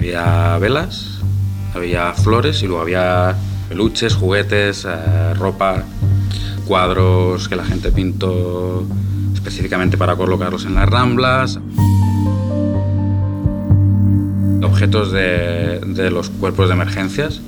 [0.00, 1.20] Había velas,
[1.74, 3.36] había flores y luego había
[3.68, 5.84] peluches, juguetes, eh, ropa,
[6.64, 8.82] cuadros que la gente pintó
[9.34, 11.60] específicamente para colocarlos en las ramblas.
[14.62, 17.42] Objetos de, de los cuerpos de emergencias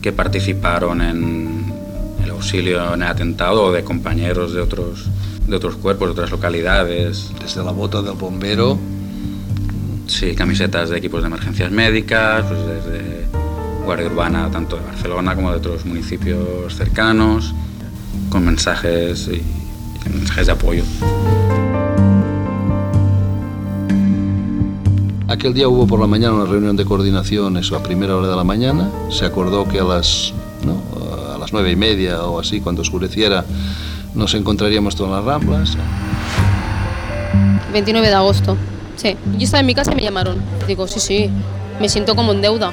[0.00, 1.74] que participaron en
[2.24, 5.10] el auxilio en el atentado de compañeros de otros,
[5.46, 7.32] de otros cuerpos, de otras localidades.
[7.38, 8.78] Desde la bota del bombero.
[10.06, 13.26] Sí, camisetas de equipos de emergencias médicas, pues desde
[13.84, 17.54] Guardia Urbana, tanto de Barcelona como de otros municipios cercanos,
[18.30, 20.84] con mensajes y, y mensajes de apoyo.
[25.28, 28.36] Aquel día hubo por la mañana una reunión de coordinación, eso a primera hora de
[28.36, 28.88] la mañana.
[29.10, 30.32] Se acordó que a las,
[30.64, 30.80] ¿no?
[31.34, 33.44] a las nueve y media o así, cuando oscureciera,
[34.14, 35.76] nos encontraríamos todas las ramblas.
[37.72, 38.56] 29 de agosto,
[38.96, 39.16] sí.
[39.38, 40.42] Yo estaba en mi casa y me llamaron.
[40.66, 41.30] Digo, sí, sí,
[41.80, 42.72] me siento como en deuda.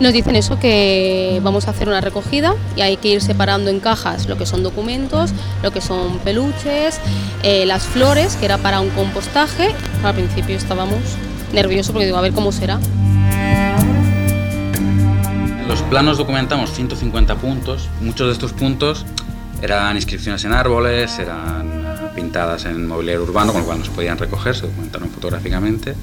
[0.00, 3.78] Nos dicen eso, que vamos a hacer una recogida y hay que ir separando en
[3.78, 5.30] cajas lo que son documentos,
[5.62, 6.98] lo que son peluches,
[7.44, 9.70] eh, las flores, que era para un compostaje.
[10.02, 10.98] Al principio estábamos
[11.52, 12.80] nerviosos porque digo, a ver cómo será.
[15.68, 17.88] Los planos documentamos 150 puntos.
[18.00, 19.06] Muchos de estos puntos
[19.62, 24.18] eran inscripciones en árboles, eran pintadas en mobiliario urbano, con lo cual no se podían
[24.18, 25.94] recoger, se documentaron fotográficamente.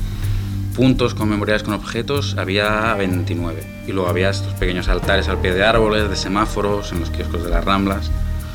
[0.75, 3.83] Puntos conmemorables con objetos había 29.
[3.87, 7.43] Y luego había estos pequeños altares al pie de árboles, de semáforos, en los kioscos
[7.43, 8.09] de las ramblas.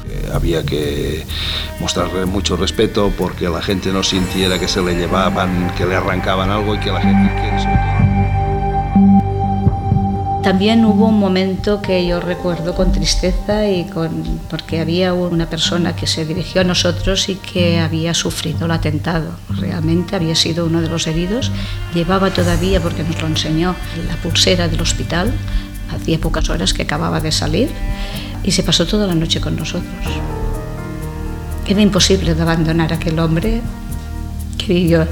[0.09, 1.27] Eh, había que
[1.81, 6.51] mostrarle mucho respeto porque la gente no sintiera que se le llevaban, que le arrancaban
[6.51, 7.35] algo y que la gente...
[7.35, 8.16] Que
[10.47, 15.97] También hubo un momento que yo recuerdo con tristeza y con porque había una persona
[15.97, 19.33] que se dirigió a nosotros y que había sufrido el atentado.
[19.59, 21.51] Realmente había sido uno de los heridos.
[21.95, 23.75] Llevaba todavía, porque nos lo enseñó,
[24.07, 25.33] la pulsera del hospital.
[25.93, 27.69] Hacía pocas horas que acababa de salir
[28.45, 30.07] y se pasó toda la noche con nosotros.
[31.67, 33.63] Era imposible de abandonar a aquel hombre
[34.59, 35.09] que vivió.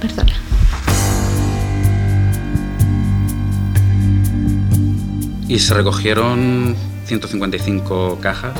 [0.00, 0.39] Perdona.
[5.50, 8.52] Y se recogieron 155 cajas.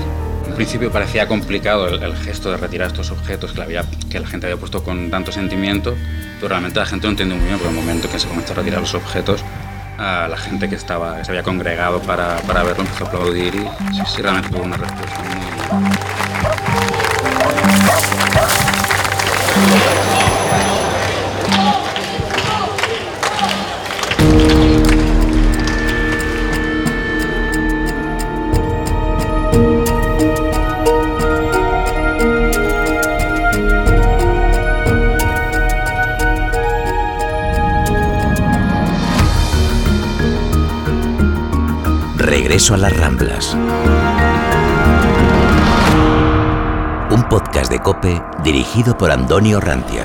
[0.49, 4.83] En principio parecía complicado el, gesto de retirar estos objetos que la, gente había puesto
[4.83, 5.95] con tanto sentimiento,
[6.41, 8.57] pero realmente la gente no entendió muy bien, porque el momento que se comenzó a
[8.57, 9.45] retirar los objetos,
[9.99, 13.55] a la gente que, estaba, que se había congregado para, para verlo empezó a aplaudir
[13.55, 16.10] y sí, sí, realmente tuvo una respuesta muy...
[42.69, 43.57] A las Ramblas.
[47.11, 50.05] Un podcast de Cope dirigido por Antonio Rantia.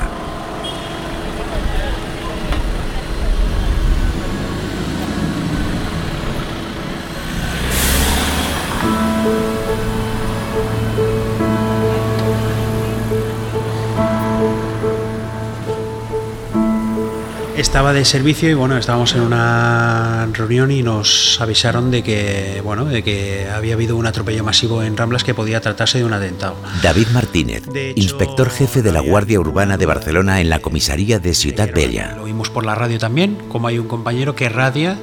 [17.57, 22.83] Estaba de servicio y bueno, estábamos en una reunión y nos avisaron de que bueno,
[22.83, 26.57] de que había habido un atropello masivo en Ramblas que podía tratarse de un atentado.
[26.83, 31.33] David Martínez, hecho, inspector jefe de la Guardia Urbana de Barcelona en la comisaría de
[31.33, 32.15] Ciudad Bella.
[32.17, 34.97] Lo oímos por la radio también, como hay un compañero que radia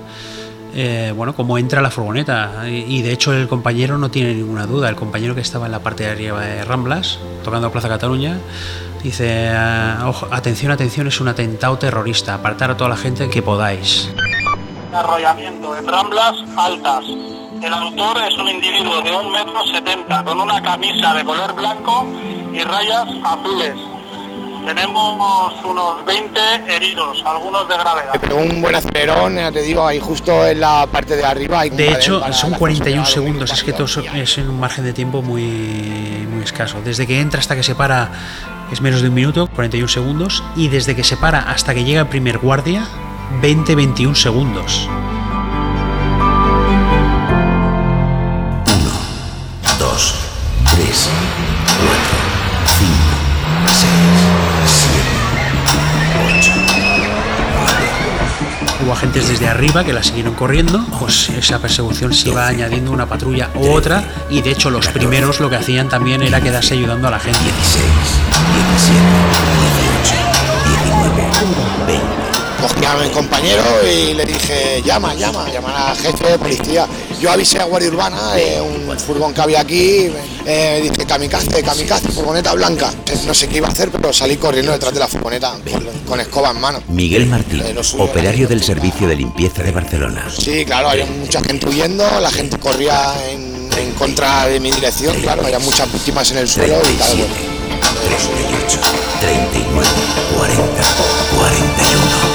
[0.75, 2.69] eh, bueno, cómo entra la furgoneta.
[2.69, 4.89] Y, de hecho el compañero no tiene ninguna duda.
[4.89, 8.39] El compañero que estaba en la parte de arriba de Ramblas, tocando Plaza Cataluña,
[9.03, 12.35] dice, "Ah, atención, atención, es un atentado terrorista.
[12.35, 14.11] Apartar a toda la gente que podáis.
[14.93, 17.05] arrollamiento en ramblas altas.
[17.63, 22.07] El autor es un individuo de 1,70 metro con una camisa de color blanco
[22.53, 23.75] y rayas azules.
[24.65, 28.13] Tenemos unos 20 heridos, algunos de gravedad.
[28.21, 31.61] Pero un buen acelerón, ya te digo, ahí justo en la parte de arriba.
[31.61, 35.43] Hay de hecho, son 41 segundos, es que todo es un margen de tiempo muy,
[36.31, 36.81] muy escaso.
[36.85, 38.13] Desde que entra hasta que se para
[38.71, 42.01] es menos de un minuto, 41 segundos, y desde que se para hasta que llega
[42.01, 42.87] el primer guardia,
[43.43, 44.89] 20-21 segundos.
[48.67, 50.15] 1, 2,
[50.75, 51.11] 3,
[52.13, 52.22] 4.
[59.03, 63.51] Agentes desde arriba que la siguieron corriendo, pues esa persecución se iba añadiendo una patrulla
[63.57, 67.11] u otra, y de hecho los primeros lo que hacían también era quedarse ayudando a
[67.11, 67.41] la gente.
[67.41, 67.85] 16,
[68.79, 69.03] 17,
[70.05, 70.15] 18,
[70.87, 72.22] 19, 20,
[72.63, 76.87] Cogí a mi compañero y le dije, llama, llama, llama al jefe de policía.
[77.21, 80.09] Yo avisé a Guardia Urbana, eh, un furgón que había aquí,
[80.47, 82.93] eh, dice kamikaze, kamikaze, furgoneta blanca.
[83.27, 85.57] No sé qué iba a hacer, pero salí corriendo detrás de la furgoneta
[86.07, 86.81] con, escoba en mano.
[86.89, 90.25] Miguel Martín, Eh, operario era- del Servicio de Limpieza de Barcelona.
[90.37, 95.17] Sí, claro, había mucha gente huyendo, la gente corría en, en contra de mi dirección,
[95.21, 97.29] claro, había muchas víctimas en el suelo y 37,
[97.81, 98.79] bueno, 38,
[99.21, 99.87] 39,
[100.37, 100.83] 40,
[101.39, 102.32] 41.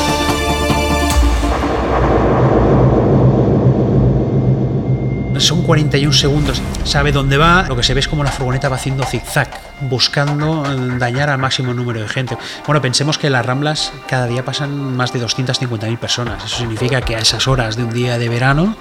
[5.67, 6.61] 41 segundos.
[6.85, 7.65] Sabe dónde va.
[7.67, 9.49] Lo que se ve es como la furgoneta va haciendo zigzag,
[9.81, 12.37] buscando eh, dañar al máximo número de gente.
[12.65, 16.45] Bueno, pensemos que en las Ramblas cada día pasan más de 250.000 personas.
[16.45, 18.77] Eso significa que a esas horas de un día de verano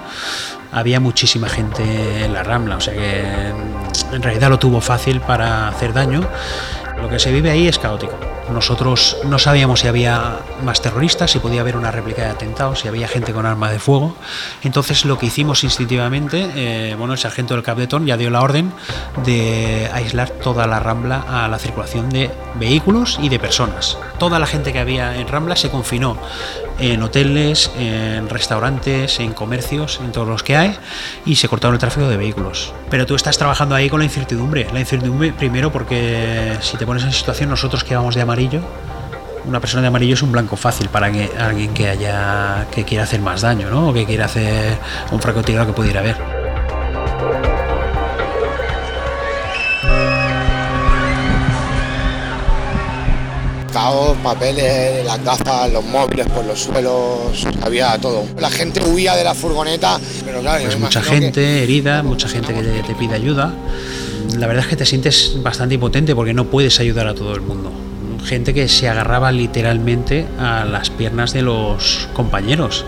[0.71, 2.77] había muchísima gente en la Rambla.
[2.77, 3.51] O sea que
[4.13, 6.21] en realidad lo tuvo fácil para hacer daño.
[7.01, 8.17] Lo que se vive ahí es caótico.
[8.51, 12.87] Nosotros no sabíamos si había más terroristas, si podía haber una réplica de atentados, si
[12.87, 14.15] había gente con arma de fuego.
[14.63, 18.71] Entonces lo que hicimos instintivamente, eh, bueno, el sargento del Capdetón ya dio la orden
[19.25, 23.97] de aislar toda la Rambla a la circulación de vehículos y de personas.
[24.19, 26.17] Toda la gente que había en Rambla se confinó
[26.79, 30.75] en hoteles, en restaurantes, en comercios, en todos los que hay,
[31.25, 32.73] y se cortaron el tráfico de vehículos.
[32.89, 34.67] Pero tú estás trabajando ahí con la incertidumbre.
[34.71, 38.61] La incertidumbre primero porque si te pones en situación, nosotros que vamos de amarillo,
[39.45, 43.21] una persona de amarillo es un blanco fácil para alguien que haya que quiera hacer
[43.21, 43.89] más daño, ¿no?
[43.89, 44.77] O que quiera hacer
[45.11, 46.36] un francotirador que pudiera haber.
[53.77, 58.23] Caos, papeles, las gafas, los móviles por los suelos, había todo.
[58.39, 62.55] La gente huía de la furgoneta, pero claro, Pues mucha que- gente herida, mucha gente
[62.55, 63.53] que te, te pide ayuda.
[64.35, 67.41] La verdad es que te sientes bastante impotente porque no puedes ayudar a todo el
[67.41, 67.71] mundo.
[68.25, 72.83] Gente que se agarraba literalmente a las piernas de los compañeros.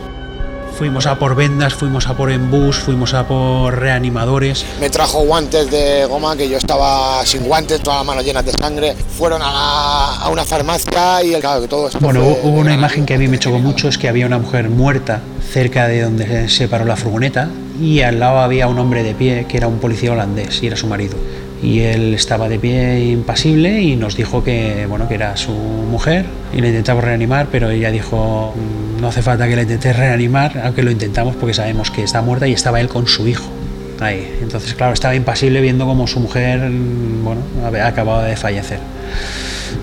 [0.80, 4.64] Fuimos a por vendas, fuimos a por embús, fuimos a por reanimadores.
[4.80, 8.54] Me trajo guantes de goma, que yo estaba sin guantes, todas las manos llenas de
[8.54, 8.96] sangre.
[8.96, 12.74] Fueron a, la- a una farmacia y claro, que todo esto Bueno, fue- hubo una
[12.74, 15.20] imagen que a mí me chocó mucho, es que había una mujer muerta
[15.52, 17.50] cerca de donde se paró la furgoneta
[17.82, 20.78] y al lado había un hombre de pie que era un policía holandés y era
[20.78, 21.18] su marido.
[21.62, 26.26] Y él estaba de pie impasible y nos dijo que, bueno, que era su mujer
[26.54, 30.62] y le intentamos reanimar, pero ella dijo, "Mm, no hace falta que la intentes reanimar,
[30.64, 33.50] aunque lo intentamos porque sabemos que está muerta y estaba él con su hijo.
[34.00, 34.38] Ahí.
[34.42, 37.42] Entonces, claro, estaba impasible viendo como su mujer, mm, bueno,
[37.84, 38.80] acabado de fallecer.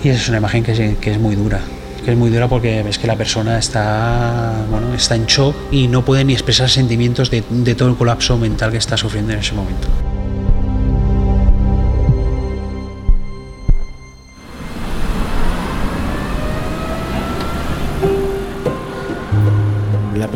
[0.02, 1.60] Y es una imagen que es, muy dura.
[2.04, 5.88] Que es muy dura porque ves que la persona está, bueno, está en shock y
[5.88, 9.54] no puede ni expresar sentimientos de todo el colapso mental que está sufriendo en ese
[9.54, 10.15] momento.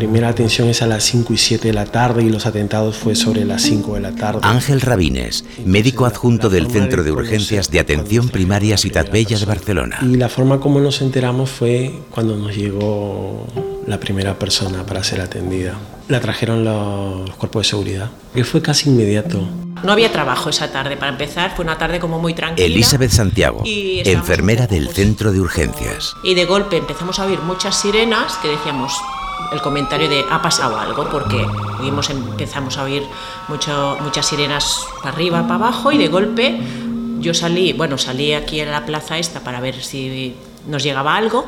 [0.01, 3.15] Primera atención es a las 5 y 7 de la tarde y los atentados fue
[3.15, 4.41] sobre las 5 de la tarde.
[4.45, 9.99] Ángel Rabines, médico adjunto del Centro de Urgencias de Atención Primaria Ciudad Bella de Barcelona.
[10.01, 13.47] Y la forma como nos enteramos fue cuando nos llegó
[13.87, 15.75] la primera persona para ser atendida.
[16.09, 19.47] La trajeron los cuerpos de seguridad, que fue casi inmediato.
[19.85, 22.67] No había trabajo esa tarde, para empezar, fue una tarde como muy tranquila.
[22.67, 26.15] Elizabeth Santiago, enfermera del Centro de Urgencias.
[26.25, 28.95] Y de golpe empezamos a oír muchas sirenas que decíamos
[29.53, 31.45] el comentario de ha pasado algo, porque
[31.81, 33.03] oímos, empezamos a oír
[33.49, 36.61] mucho, muchas sirenas para arriba, para abajo, y de golpe
[37.21, 40.35] yo salí, bueno, salí aquí en la plaza esta para ver si
[40.67, 41.47] nos llegaba algo.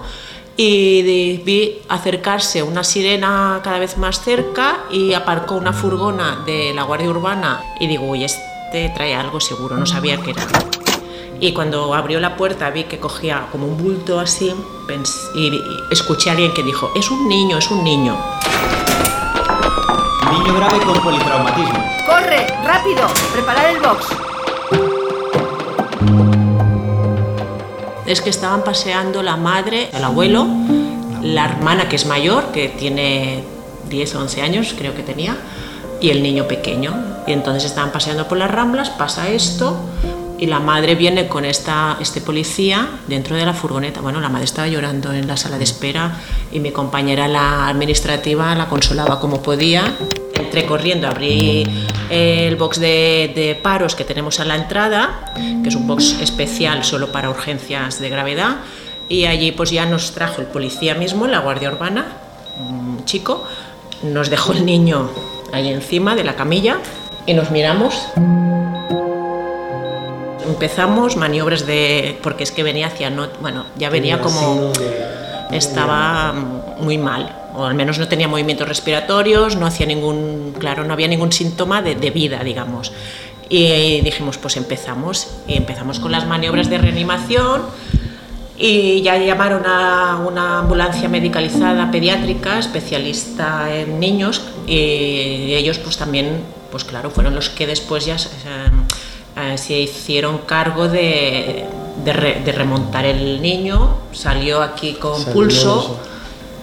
[0.54, 1.02] Y
[1.46, 7.08] vi acercarse una sirena cada vez más cerca y aparcó una furgona de la Guardia
[7.08, 10.46] Urbana y digo, uy, este trae algo seguro, no sabía qué era.
[11.44, 14.54] Y cuando abrió la puerta vi que cogía como un bulto así
[14.86, 18.16] pens- y, y escuché a alguien que dijo, es un niño, es un niño.
[20.30, 21.84] Niño grave con politraumatismo.
[22.06, 22.46] ¡Corre!
[22.64, 23.08] ¡Rápido!
[23.32, 24.06] ¡Preparad el box!
[28.06, 30.46] Es que estaban paseando la madre, el abuelo,
[31.22, 33.42] la hermana que es mayor, que tiene
[33.88, 35.36] 10 o 11 años, creo que tenía,
[36.00, 36.94] y el niño pequeño.
[37.26, 39.76] Y entonces estaban paseando por las ramblas, pasa esto,
[40.42, 44.00] y la madre viene con esta, este policía dentro de la furgoneta.
[44.00, 46.18] Bueno, la madre estaba llorando en la sala de espera
[46.50, 49.94] y mi compañera, la administrativa, la consolaba como podía.
[50.34, 51.64] Entré corriendo, abrí
[52.10, 55.32] el box de, de paros que tenemos a la entrada,
[55.62, 58.56] que es un box especial solo para urgencias de gravedad,
[59.08, 62.04] y allí pues ya nos trajo el policía mismo, la guardia urbana,
[62.58, 63.46] un chico,
[64.02, 65.08] nos dejó el niño
[65.52, 66.78] ahí encima de la camilla
[67.26, 68.08] y nos miramos.
[70.62, 72.20] Empezamos maniobras de.
[72.22, 73.10] porque es que venía hacia.
[73.10, 74.70] No, bueno, ya venía como.
[75.50, 76.32] estaba
[76.78, 81.08] muy mal, o al menos no tenía movimientos respiratorios, no hacía ningún, claro, no había
[81.08, 82.92] ningún síntoma de, de vida, digamos.
[83.48, 87.62] Y dijimos, pues empezamos, y empezamos con las maniobras de reanimación
[88.56, 96.44] y ya llamaron a una ambulancia medicalizada pediátrica especialista en niños y ellos pues también
[96.70, 98.16] pues claro fueron los que después ya
[99.36, 101.66] eh, se hicieron cargo de,
[102.04, 103.96] de, remontar el niño.
[104.12, 105.98] Salió aquí con pulso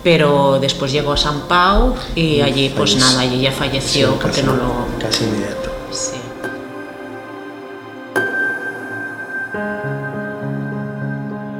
[0.03, 4.55] pero después llegó a San Pau y allí pues nada allí ya falleció porque no
[4.55, 5.71] lo casi inmediato.
[5.91, 6.15] Sí.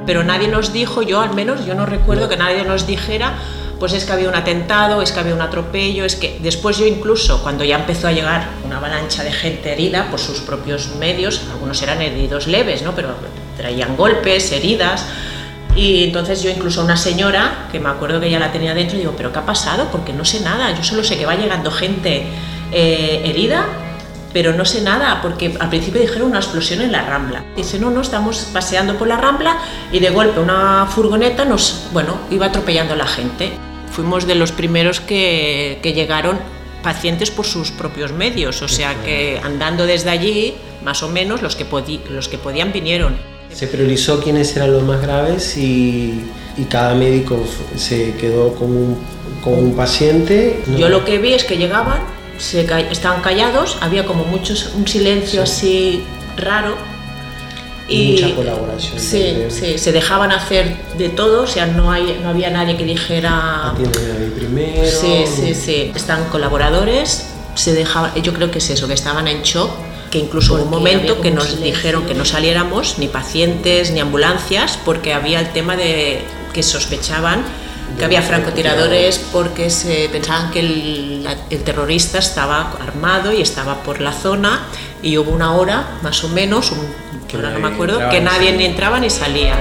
[0.06, 3.34] Pero nadie nos dijo, yo al menos, yo no recuerdo que nadie nos dijera,
[3.80, 6.86] pues es que había un atentado, es que había un atropello, es que después yo
[6.86, 11.40] incluso, cuando ya empezó a llegar una avalancha de gente herida por sus propios medios,
[11.50, 12.94] algunos eran heridos leves, ¿no?
[12.94, 13.08] pero
[13.56, 15.06] traían golpes, heridas,
[15.74, 19.14] y entonces yo incluso una señora, que me acuerdo que ya la tenía dentro, digo,
[19.16, 19.88] pero ¿qué ha pasado?
[19.90, 22.26] Porque no sé nada, yo solo sé que va llegando gente
[22.72, 23.66] eh, herida
[24.32, 27.44] pero no sé nada, porque al principio dijeron una explosión en la Rambla.
[27.56, 29.58] Dice, no, no, estamos paseando por la Rambla
[29.90, 33.69] y de golpe una furgoneta nos, bueno, iba atropellando a la gente.
[33.90, 36.38] Fuimos de los primeros que, que llegaron
[36.82, 41.56] pacientes por sus propios medios, o sea que andando desde allí, más o menos, los
[41.56, 41.66] que,
[42.10, 43.16] los que podían vinieron.
[43.52, 46.22] Se priorizó quiénes eran los más graves y,
[46.56, 47.44] y cada médico
[47.76, 48.98] se quedó con un,
[49.42, 50.62] con un paciente.
[50.78, 52.00] Yo lo que vi es que llegaban
[52.40, 56.02] se estaban callados, había como muchos, un silencio así
[56.36, 56.74] raro.
[57.90, 59.00] Y mucha colaboración.
[59.00, 62.84] Sí, sí, se dejaban hacer de todo, o sea, no, hay, no había nadie que
[62.84, 63.70] dijera...
[63.70, 64.86] Atiende a primero.
[64.88, 65.92] Sí, sí, sí.
[65.94, 69.70] Están colaboradores, se dejaban, yo creo que es eso, que estaban en shock,
[70.10, 74.78] que incluso hubo un momento que nos dijeron que no saliéramos, ni pacientes, ni ambulancias,
[74.84, 77.44] porque había el tema de que sospechaban
[77.98, 84.12] que había francotiradores porque se pensaban que el, terrorista estaba armado y estaba por la
[84.12, 84.66] zona
[85.02, 86.86] y hubo una hora más o menos, un,
[87.34, 89.54] ahora no me acuerdo, que nadie ni entraba ni salía.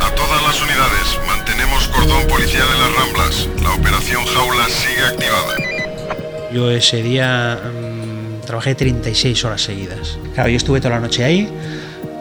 [0.00, 3.48] A todas las unidades, mantenemos cordón policial en las Ramblas.
[3.62, 6.50] La operación Jaula sigue activada.
[6.52, 10.18] Yo ese día mm, trabajé 36 horas seguidas.
[10.34, 11.48] Claro, yo estuve toda la noche ahí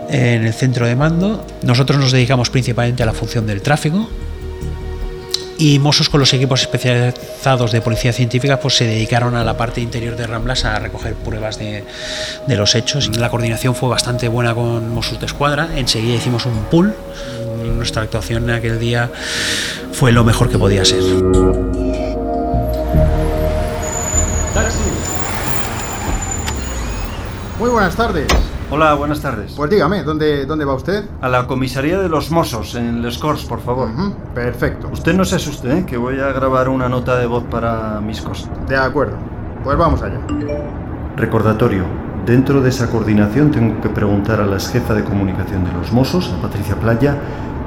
[0.10, 1.46] en el centro de mando.
[1.64, 4.10] Nosotros nos dedicamos principalmente a la función del tráfico
[5.62, 9.80] y Mossos con los equipos especializados de policía científica pues se dedicaron a la parte
[9.80, 11.86] interior de Ramblas a recoger pruebas de,
[12.48, 13.16] los hechos.
[13.16, 16.96] La coordinación fue bastante buena con Mossos de Escuadra, enseguida hicimos un pool.
[17.76, 19.12] Nuestra actuación en aquel día
[19.92, 21.04] fue lo mejor que podía ser.
[27.60, 28.26] Muy buenas tardes.
[28.74, 29.52] Hola, buenas tardes.
[29.58, 31.04] Pues dígame, ¿dónde, ¿dónde va usted?
[31.20, 33.90] A la comisaría de los Mossos, en Les Corts, por favor.
[34.34, 34.88] perfecto.
[34.94, 35.86] Usted no se asuste, ¿eh?
[35.86, 38.50] que voy a grabar una nota de voz para mis cosas.
[38.70, 39.18] De acuerdo.
[39.66, 40.22] Pues vamos allá.
[41.18, 41.84] Recordatorio.
[42.26, 46.32] Dentro de esa coordinación tengo que preguntar a la jefa de comunicación de los Mossos,
[46.32, 47.18] a Patricia Playa,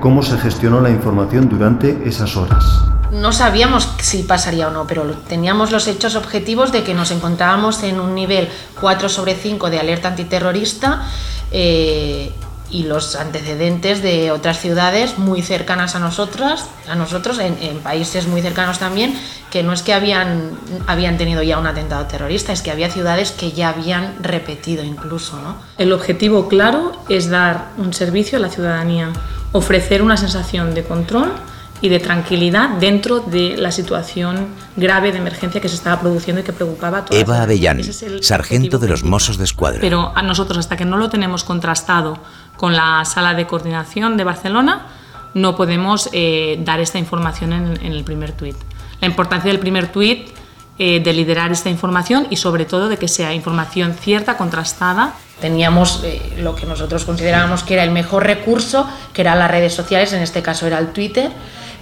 [0.05, 2.63] cómo se gestionó la información durante esas horas.
[3.11, 7.83] No sabíamos si pasaría o no, pero teníamos los hechos objetivos de que nos encontrábamos
[7.85, 8.51] en un nivel
[8.83, 11.09] 4 sobre 5 de alerta antiterrorista
[11.53, 12.31] eh,
[12.69, 18.43] y los antecedentes de otras ciudades muy cercanas a nosotras, a nosotros, en, países muy
[18.43, 19.19] cercanos también,
[19.51, 20.51] que no es que habían,
[20.87, 25.41] habían tenido ya un atentado terrorista, es que había ciudades que ya habían repetido incluso.
[25.41, 25.57] ¿no?
[25.79, 29.11] El objetivo claro es dar un servicio a la ciudadanía,
[29.55, 31.33] ofrecer una sensación de control
[31.81, 36.45] y de tranquilidad dentro de la situación grave de emergencia que se estaba produciendo y
[36.45, 37.21] que preocupaba a todos.
[37.21, 37.81] Eva Avellán,
[38.21, 39.79] sargento de los Mossos de Escuadra.
[39.81, 42.19] Pero a nosotros, hasta que no lo tenemos contrastado
[42.57, 44.87] con la sala de coordinación de Barcelona,
[45.35, 48.57] no podemos eh, dar esta información en, el primer tuit.
[49.01, 50.31] La importancia del primer tuit
[50.78, 55.14] eh, de liderar esta información y sobre todo de que sea información cierta, contrastada.
[55.40, 59.75] Teníamos eh, lo que nosotros considerábamos que era el mejor recurso, que eran las redes
[59.75, 61.31] sociales, en este caso era el Twitter,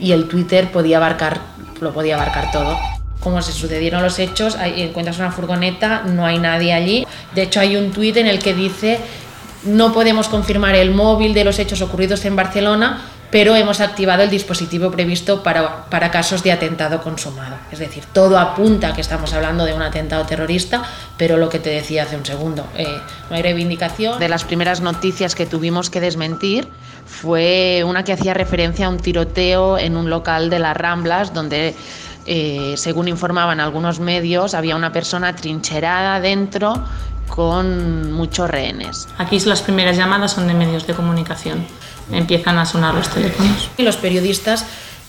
[0.00, 1.40] y el Twitter podía abarcar,
[1.80, 2.78] lo podía abarcar todo.
[3.20, 7.06] Como se sucedieron los hechos, encuentras una furgoneta, no hay nadie allí.
[7.34, 8.98] De hecho, hay un tuit en el que dice
[9.64, 13.00] no podemos confirmar el móvil de los hechos ocurridos en Barcelona,
[13.32, 17.56] pero hemos activado el dispositivo previsto para, para, casos de atentado consumado.
[17.72, 20.82] Es decir, todo apunta a que estamos hablando de un atentado terrorista,
[21.16, 22.86] pero lo que te decía hace un segundo, eh,
[23.30, 24.20] no hay reivindicación.
[24.20, 26.68] De las primeras noticias que tuvimos que desmentir
[27.06, 31.74] fue una que hacía referencia a un tiroteo en un local de las Ramblas donde,
[32.26, 36.84] eh, según informaban algunos medios, había una persona trincherada dentro
[37.34, 39.08] con muchos rehenes.
[39.16, 41.64] Aquí las primeras llamadas son de medios de comunicación.
[42.12, 43.70] Empiezan a sonar los teléfonos.
[43.78, 44.66] Y los periodistas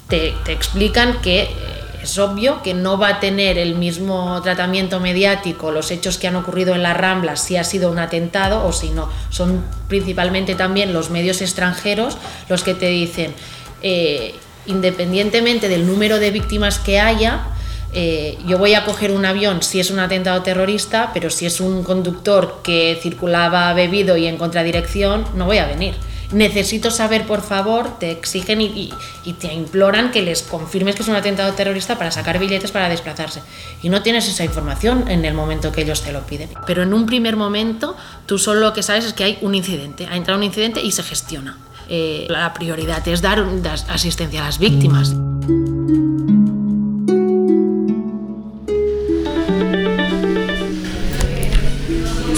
[0.07, 1.53] te, te explican que
[2.01, 6.37] es obvio que no va a tener el mismo tratamiento mediático los hechos que han
[6.37, 9.09] ocurrido en las Ramblas si ha sido un atentado o si no.
[9.29, 13.33] Son principalmente también los medios extranjeros los que te dicen,
[13.81, 14.33] eh,
[14.65, 17.47] independientemente del número de víctimas que haya,
[17.93, 21.59] eh, yo voy a coger un avión si es un atentado terrorista, pero si es
[21.59, 25.95] un conductor que circulaba bebido y en contradirección, no voy a venir
[26.33, 28.93] necesito saber, por favor, te exigen y,
[29.39, 33.41] te imploran que les confirmes que es un atentado terrorista para sacar billetes para desplazarse.
[33.81, 36.50] Y no tienes esa información en el momento que ellos te lo piden.
[36.65, 37.95] Pero en un primer momento,
[38.25, 40.91] tú solo lo que sabes es que hay un incidente, ha entrado un incidente y
[40.91, 41.57] se gestiona.
[41.89, 43.45] Eh, la prioridad es dar
[43.89, 45.13] asistencia a las víctimas.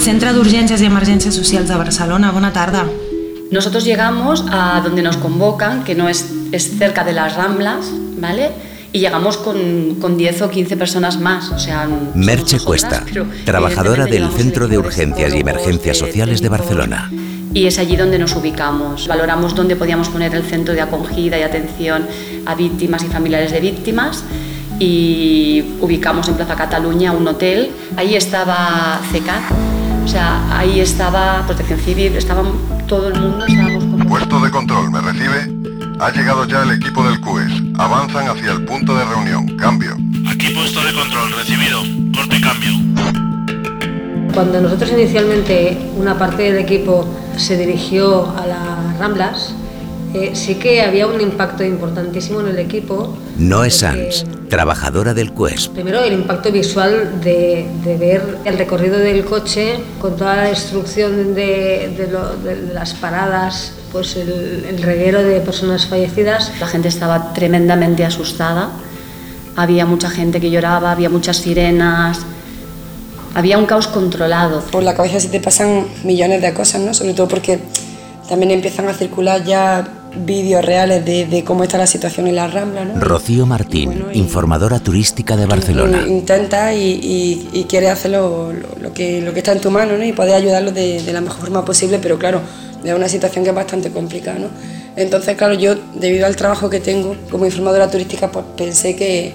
[0.06, 2.84] Centre d'Urgències i Emergències Socials de Barcelona, bona tarda.
[3.50, 7.86] Nosotros llegamos a donde nos convocan, que no es, es cerca de las Ramblas,
[8.20, 8.52] ¿vale?
[8.92, 11.50] Y llegamos con, con 10 o 15 personas más.
[11.50, 13.02] O sea, Merche Cuesta,
[13.44, 17.10] trabajadora del Centro de Urgencias y Emergencias Sociales de Barcelona.
[17.52, 19.08] Y es allí donde nos ubicamos.
[19.08, 22.06] Valoramos dónde podíamos poner el centro de acogida y atención
[22.46, 24.22] a víctimas y familiares de víctimas
[24.78, 27.72] y ubicamos en Plaza Cataluña un hotel.
[27.96, 29.42] Ahí estaba CECAT,
[30.06, 32.52] o sea, ahí estaba Protección Civil, estaban
[32.86, 34.06] todo el mundo, estábamos como...
[34.06, 35.52] Puesto de control, ¿me recibe?
[35.98, 37.50] Ha llegado ya el equipo del CUES.
[37.76, 39.56] Avanzan hacia el punto de reunión.
[39.56, 39.96] Cambio.
[40.30, 41.80] Aquí puesto de control, recibido.
[42.14, 44.32] Corte cambio.
[44.32, 49.56] Cuando nosotros inicialmente una parte del equipo se dirigió a las Ramblas,
[50.16, 53.14] eh, sí que había un impacto importantísimo en el equipo.
[53.36, 55.68] Noé Sanz, trabajadora del CUES.
[55.68, 57.66] Primero el impacto visual de,
[57.98, 62.08] ver el recorrido del coche con toda la destrucción de,
[62.72, 66.52] las paradas, pues el, el reguero de personas fallecidas.
[66.60, 68.70] La gente estaba tremendamente asustada,
[69.54, 72.20] había mucha gente que lloraba, había muchas sirenas,
[73.34, 74.62] había un caos controlado.
[74.72, 76.94] Por la cabeza se te pasan millones de cosas, ¿no?
[76.94, 77.60] Sobre todo porque
[78.28, 79.86] también empiezan a circular ya
[80.24, 82.84] vídeos reales de, cómo está la situación en la Rambla.
[82.84, 83.00] ¿no?
[83.00, 86.04] Rocío Martín, informadora turística de Barcelona.
[86.06, 88.52] Intenta y, quiere hacer lo,
[88.94, 90.04] que, lo que está en tu mano ¿no?
[90.04, 92.40] y poder ayudarlos de, la mejor forma posible, pero claro,
[92.84, 94.38] es una situación que es bastante complicada.
[94.38, 94.48] ¿no?
[94.96, 99.34] Entonces, claro, yo, debido al trabajo que tengo como informadora turística, pues pensé que,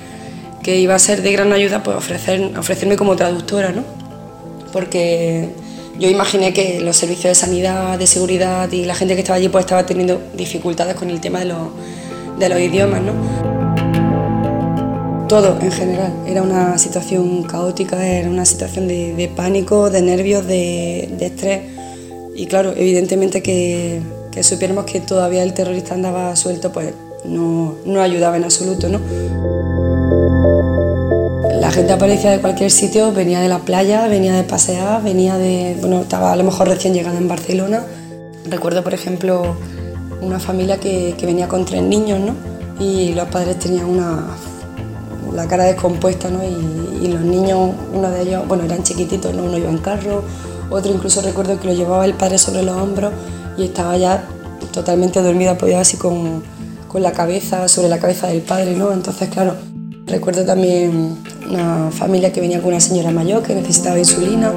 [0.64, 3.84] que iba a ser de gran ayuda pues, ofrecer, ofrecerme como traductora, ¿no?
[4.72, 5.50] porque
[6.02, 9.50] yo imaginé que los servicios de sanidad, de seguridad y la gente que estaba allí
[9.50, 13.14] pues estaba teniendo dificultades con el tema de los, idiomas, ¿no?
[15.28, 21.04] Todo en general, era una situación caótica, era una situación de, pánico, de nervios, de,
[21.20, 21.62] estrés
[22.36, 28.02] y claro, evidentemente que, que supiéramos que todavía el terrorista andaba suelto pues no, no
[28.02, 29.00] ayudaba en absoluto, ¿no?
[31.82, 35.76] Gente aparecía de cualquier sitio, venía de la playa, venía de pasear, venía de.
[35.82, 37.84] Bueno, estaba a lo mejor recién llegada en Barcelona.
[38.48, 39.56] Recuerdo, por ejemplo,
[40.22, 42.36] una familia que, venía con tres niños, ¿no?
[42.80, 44.28] Y los padres tenían una.
[45.34, 46.44] la cara descompuesta, ¿no?
[46.44, 49.46] Y, los niños, uno de ellos, bueno, eran chiquititos, ¿no?
[49.46, 50.24] Uno iba en carro,
[50.70, 53.12] otro incluso recuerdo que lo llevaba el padre sobre los hombros
[53.58, 54.24] y estaba ya
[54.72, 56.44] totalmente dormido, apoyado así con,
[56.88, 58.94] con la cabeza, sobre la cabeza del padre, ¿no?
[58.94, 59.56] Entonces, claro,
[60.08, 61.18] recuerdo también
[61.50, 64.52] una familia que venía con una señora mayor que necesitaba insulina.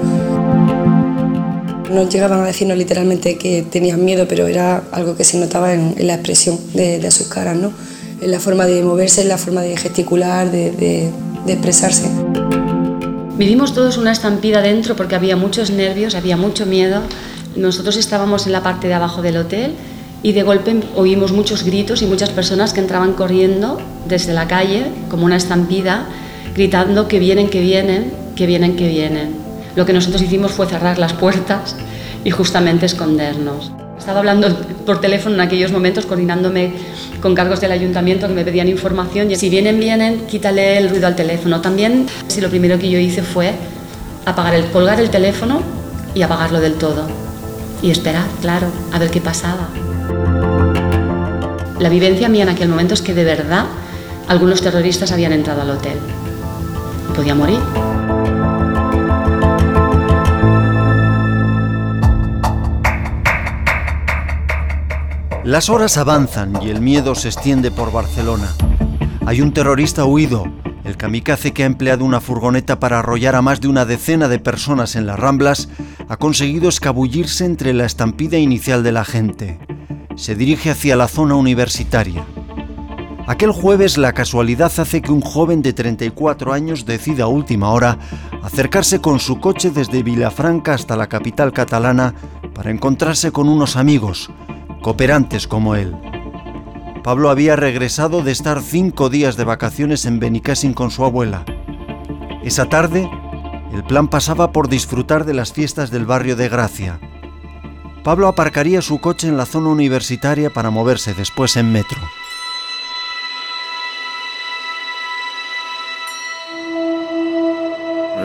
[1.91, 5.95] No llegaban a decirnos literalmente que tenían miedo, pero era algo que se notaba en,
[6.07, 7.73] la expresión de, sus caras, ¿no?
[8.21, 12.09] en la forma de moverse, en la forma de gesticular, de, de expresarse.
[13.37, 17.03] Vivimos todos una estampida dentro porque había muchos nervios, había mucho miedo.
[17.57, 19.75] Nosotros estábamos en la parte de abajo del hotel
[20.25, 24.87] y de golpe oímos muchos gritos y muchas personas que entraban corriendo desde la calle
[25.11, 26.07] como una estampida
[26.55, 29.37] gritando que vienen, que vienen, que vienen, que vienen.
[29.77, 31.77] Lo que nosotros hicimos fue cerrar las puertas
[32.25, 33.71] y justamente escondernos.
[33.99, 34.49] Estaba hablando
[34.87, 36.73] por teléfono en aquellos momentos, coordinándome
[37.21, 39.31] con cargos del ayuntamiento que me pedían información.
[39.31, 41.61] Y si vienen, vienen, quítale el ruido al teléfono.
[41.61, 43.53] También, si lo primero que yo hice fue
[44.25, 45.61] apagar el, colgar el teléfono
[46.15, 47.07] y apagarlo del todo.
[47.83, 49.69] Y esperar, claro, a ver qué pasaba.
[51.79, 53.67] La vivencia mía en aquel momento es que de verdad
[54.29, 55.99] algunos terroristas habían entrado al hotel
[57.15, 57.61] podía morir.
[65.45, 68.49] Las horas avanzan y el miedo se extiende por Barcelona.
[69.27, 70.45] Hay un terrorista huido,
[70.85, 74.39] el kamikaze que ha empleado una furgoneta para arrollar a más de una decena de
[74.39, 75.69] personas en las Ramblas
[76.09, 79.59] ha conseguido escabullirse entre la estampida inicial de la gente.
[80.17, 82.25] Se dirige hacia la zona universitaria.
[83.27, 87.99] Aquel jueves la casualidad hace que un joven de 34 años decida a última hora
[88.43, 92.15] acercarse con su coche desde Vilafranca hasta la capital catalana
[92.55, 94.31] para encontrarse con unos amigos,
[94.83, 95.97] cooperantes como él.
[97.03, 101.45] Pablo había regresado de estar cinco días de vacaciones en Benicassin con su abuela.
[102.43, 103.11] Esa tarde,
[103.73, 107.01] el plan pasaba por disfrutar de las fiestas del barrio de Gracia.
[108.05, 111.99] Pablo aparcaría su coche en la zona universitaria para moverse después en metro.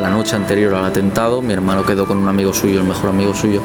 [0.01, 3.33] La noche anterior al atentado, mi hermano quedó con un amigo suyo, el mejor amigo
[3.33, 3.61] suyo,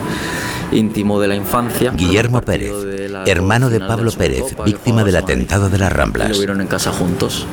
[0.70, 1.90] íntimo de la infancia.
[1.90, 2.72] Guillermo Pérez,
[3.26, 6.30] hermano de Pablo Pérez, víctima del atentado de las Ramblas.
[6.30, 7.44] lo vieron en casa juntos.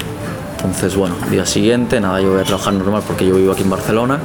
[0.58, 3.72] Entonces, bueno, día siguiente, nada, yo voy a trabajar normal porque yo vivo aquí en
[3.72, 4.20] Barcelona.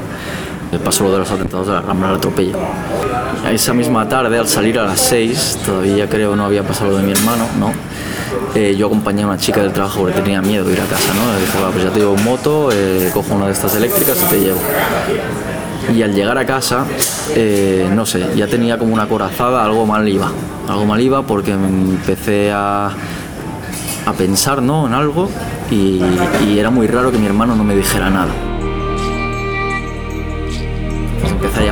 [0.73, 2.57] Me pasó lo de los atentados de la Rambla, el atropello.
[3.51, 7.05] Esa misma tarde, al salir a las 6, todavía creo no había pasado lo de
[7.05, 7.71] mi hermano, ¿no?
[8.55, 11.13] Eh, yo acompañé a una chica del trabajo porque tenía miedo de ir a casa,
[11.15, 11.39] ¿no?
[11.39, 14.41] Dije, "Va, pues ya te llevo moto, eh, cojo una de estas eléctricas y te
[14.41, 14.59] llevo.
[15.95, 16.85] Y al llegar a casa,
[17.35, 20.31] eh, no sé, ya tenía como una corazada, algo mal iba.
[20.69, 22.87] Algo mal iba porque empecé a,
[24.07, 24.87] a pensar ¿no?
[24.89, 25.31] en algo
[25.71, 26.01] y
[26.59, 28.33] era muy raro que mi hermano no me dijera nada.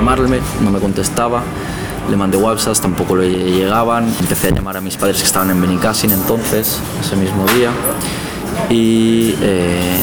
[0.04, 1.42] Llamarle, no me contestaba,
[2.10, 4.04] le mandé WhatsApp, tampoco le llegaban.
[4.20, 7.70] Empecé a llamar a mis padres que estaban en Benicassin entonces, ese mismo día.
[8.68, 9.96] Y eh,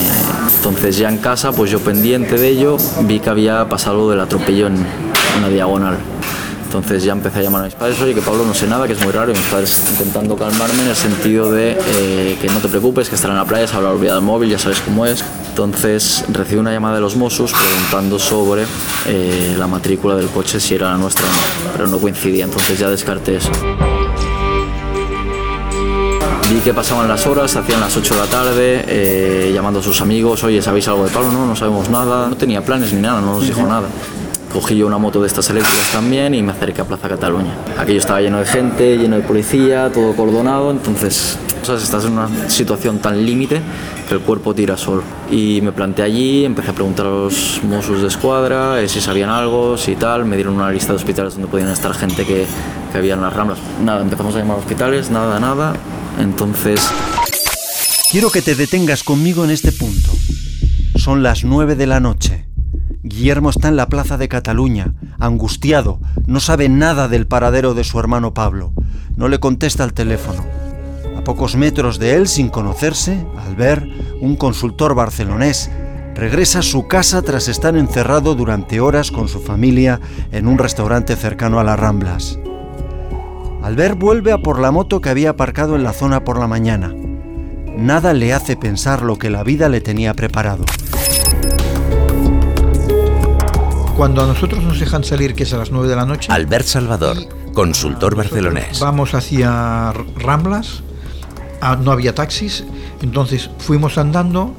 [0.58, 4.66] entonces ya en casa, pues yo pendiente de ello, vi que había pasado del atropello
[4.66, 4.84] en
[5.38, 5.98] una diagonal.
[6.66, 8.94] Entonces ya empecé a llamar a mis padres, oye, que Pablo no sé nada, que
[8.94, 12.70] es muy raro, mis padres intentando calmarme en el sentido de eh, que no te
[12.70, 15.24] preocupes, que estará en la playa, se habrá olvidado el móvil, ya sabes cómo es.
[15.52, 18.64] Entonces recibí una llamada de los Mossos preguntando sobre
[19.06, 22.80] eh, la matrícula del coche, si era la nuestra o no, pero no coincidía, entonces
[22.80, 23.52] ya descarté eso.
[26.50, 30.00] Vi que pasaban las horas, hacían las 8 de la tarde, eh, llamando a sus
[30.00, 31.34] amigos, oye, ¿sabéis algo de Pablo?
[31.34, 32.30] No, no sabemos nada.
[32.30, 33.90] No tenía planes ni nada, no nos dijo nada.
[34.54, 37.54] Cogí yo una moto de estas eléctricas también y me acerqué a Plaza Cataluña.
[37.78, 41.38] Aquello estaba lleno de gente, lleno de policía, todo cordonado, entonces
[41.70, 43.62] o estás en una situación tan límite
[44.08, 45.04] que el cuerpo tira solo.
[45.30, 49.30] Y me planté allí, empecé a preguntar a los Mossos de escuadra eh, si sabían
[49.30, 52.46] algo, si tal, me dieron una lista de hospitales donde podían estar gente que,
[52.92, 53.60] que había en las ramblas.
[53.84, 55.74] Nada, empezamos a llamar a hospitales, nada, nada.
[56.20, 56.82] Entonces
[58.12, 60.12] Quiero que te detengas conmigo en este punto.
[60.98, 62.46] Son las nueve de la noche.
[63.04, 67.98] Guillermo está en la plaza de Cataluña, angustiado, no sabe nada del paradero de su
[68.02, 68.74] hermano Pablo.
[69.16, 70.61] No le contesta al teléfono.
[71.22, 73.86] A pocos metros de él, sin conocerse, Albert,
[74.22, 75.70] un consultor barcelonés,
[76.16, 81.16] regresa a su casa tras estar encerrado durante horas con su familia en un restaurante
[81.16, 82.40] cercano a las Ramblas.
[83.62, 86.92] Albert vuelve a por la moto que había aparcado en la zona por la mañana.
[87.78, 90.66] Nada le hace pensar lo que la vida le tenía preparado.
[93.96, 96.66] Cuando a nosotros nos dejan salir, que es a las 9 de la noche, Albert
[96.66, 97.18] Salvador,
[97.54, 98.80] consultor barcelonés.
[98.80, 100.82] vamos hacia Ramblas,
[101.82, 102.64] no había taxis,
[103.02, 104.56] entonces fuimos andando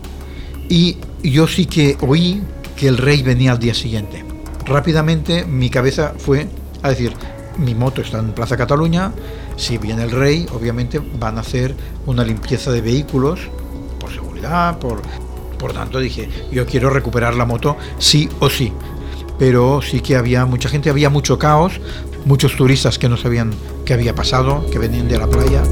[0.68, 2.42] y yo sí que oí
[2.76, 4.24] que el rey venía al día siguiente.
[4.64, 6.46] Rápidamente mi cabeza fue
[6.82, 7.12] a decir,
[7.58, 9.12] mi moto está en Plaza Cataluña,
[9.56, 11.74] si viene el rey, obviamente van a hacer
[12.06, 13.40] una limpieza de vehículos
[13.98, 15.02] por seguridad, por...
[15.58, 18.72] Por tanto dije, yo quiero recuperar la moto sí o sí.
[19.38, 21.80] Pero sí que había mucha gente, había mucho caos,
[22.24, 23.52] muchos turistas que no sabían
[23.84, 25.62] qué había pasado, que venían de la playa.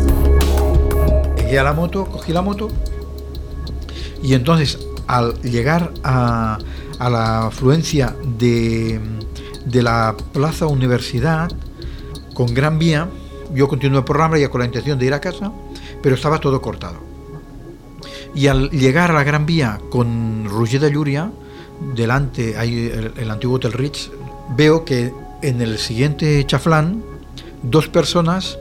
[1.50, 2.68] Llegué a la moto, cogí la moto
[4.22, 6.58] y entonces al llegar a,
[7.00, 9.00] a la afluencia de,
[9.64, 11.50] de la Plaza Universidad
[12.34, 13.08] con Gran Vía,
[13.52, 15.50] yo continué por Rambla ya con la intención de ir a casa,
[16.00, 16.98] pero estaba todo cortado.
[18.32, 21.32] Y al llegar a la Gran Vía con Roger de Llúria,
[21.96, 24.12] delante hay el, el antiguo Hotel Ritz,
[24.56, 27.02] veo que en el siguiente chaflán
[27.64, 28.56] dos personas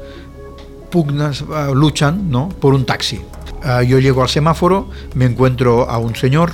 [0.90, 2.50] pugnas, ah, luchan ¿no?
[2.50, 3.22] por un taxi.
[3.64, 6.54] Ah, yo llego al semáforo, me encuentro a un señor,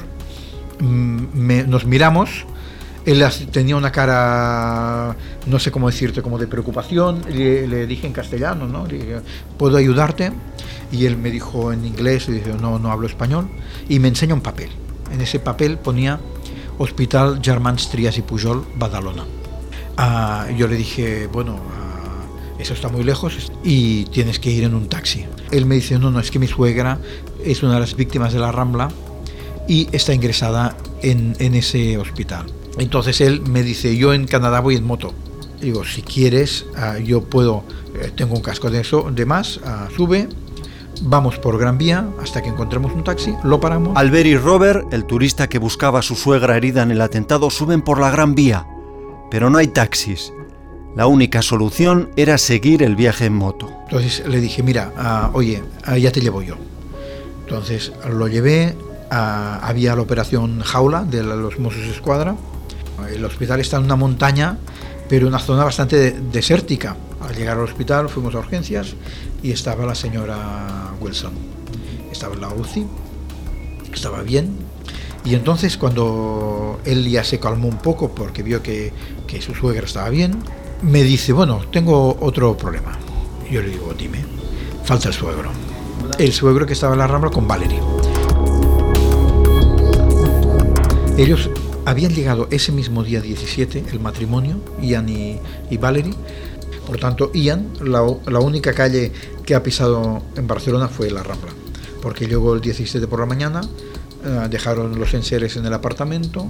[0.79, 2.45] mm, me- nos miramos,
[3.05, 8.67] él tenía una cara, no sé cómo decirte, como de preocupación, le, dije en castellano,
[8.67, 8.87] ¿no?
[8.87, 9.21] Le
[9.59, 10.31] ¿puedo ayudarte?
[10.91, 13.47] Y él me dijo en inglés, y dije, no, no hablo español,
[13.87, 14.69] y me enseña un papel.
[15.11, 16.19] En ese papel ponía
[16.79, 19.23] Hospital Germans Trias y Pujol, Badalona.
[19.97, 21.59] Ah, yo le dije, bueno,
[22.59, 25.25] eso está muy lejos y tienes que ir en un taxi.
[25.51, 26.99] Él me dice, no, no, es que mi suegra
[27.43, 28.89] es una de las víctimas de la Rambla
[29.67, 32.45] y está ingresada en, ese hospital.
[32.77, 35.13] Entonces él me dice, yo en Canadá voy en moto.
[35.61, 37.63] Digo, si quieres, ah, yo puedo,
[37.95, 40.27] eh, tengo un casco de eso, de más, ah, sube,
[41.01, 43.95] vamos por Gran Vía hasta que encontremos un taxi, lo paramos.
[43.95, 47.81] Albert y Robert, el turista que buscaba a su suegra herida en el atentado, suben
[47.81, 48.67] por la Gran Vía,
[49.31, 50.33] pero no hay taxis.
[50.95, 53.69] La única solución era seguir el viaje en moto.
[53.83, 56.55] Entonces le dije, mira, ah, oye, ah, ya te llevo yo.
[57.41, 58.75] Entonces lo llevé,
[59.11, 62.35] ah, había la operación Jaula de los Mossos Escuadra.
[63.13, 64.57] El hospital está en una montaña,
[65.09, 66.95] pero una zona bastante de- desértica.
[67.21, 68.95] Al llegar al hospital fuimos a urgencias
[69.43, 71.33] y estaba la señora Wilson.
[72.11, 72.85] Estaba en la UCI,
[73.93, 74.55] estaba bien.
[75.25, 78.93] Y entonces cuando él ya se calmó un poco porque vio que,
[79.27, 80.37] que su suegra estaba bien,
[80.85, 82.97] me dice, bueno, tengo otro problema.
[83.49, 84.23] Yo le digo, dime,
[84.83, 85.51] falta el suegro.
[86.19, 87.79] El suegro que estaba en la Rambla con Valerie.
[91.17, 91.49] Ellos
[91.85, 96.13] habían llegado ese mismo día 17, el matrimonio, Ian y, y Valerie.
[96.85, 98.01] Por tanto, Ian, la,
[98.39, 99.11] única calle
[99.43, 101.51] que ha pisado en Barcelona fue la Rambla.
[102.01, 103.61] Porque llegó el 17 por la mañana,
[104.23, 106.47] eh, dejaron los enseres en el apartamento,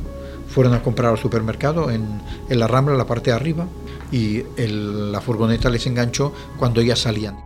[0.50, 3.66] fueron a comprar al supermercado en, en la Rambla, la parte de arriba,
[4.12, 7.38] y la furgoneta les enganchó cuando ya salían.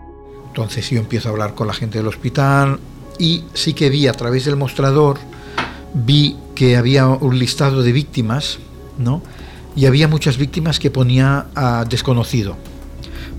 [0.48, 2.80] Entonces yo empiezo a hablar con la gente del hospital
[3.18, 5.18] y sí que vi a través del mostrador,
[5.94, 8.60] vi que había un listado de víctimas,
[8.98, 9.22] ¿no?
[9.76, 12.58] Y había muchas víctimas que ponía a desconocido.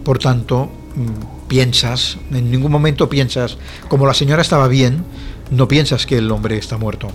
[0.05, 5.05] Por tanto, mm, piensas, en ningún momento piensas, como la señora estaba bien,
[5.51, 7.09] no piensas que el hombre está muerto,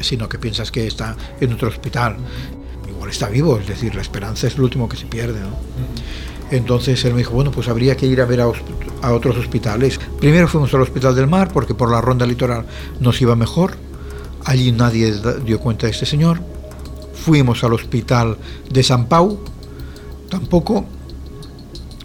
[0.00, 2.16] sino que piensas que está en otro hospital.
[3.08, 5.56] Está vivo, es decir, la esperanza es lo último que se pierde, ¿no?
[6.50, 8.48] Entonces él me dijo, bueno, pues habría que ir a ver a,
[9.12, 9.98] otros hospitales.
[10.20, 12.66] Primero fuimos al Hospital del Mar porque por la ronda litoral
[13.00, 13.76] nos iba mejor.
[14.44, 15.12] Allí nadie
[15.44, 16.40] dio cuenta de este señor.
[17.14, 18.36] Fuimos al Hospital
[18.70, 19.40] de San Pau,
[20.28, 20.84] tampoco.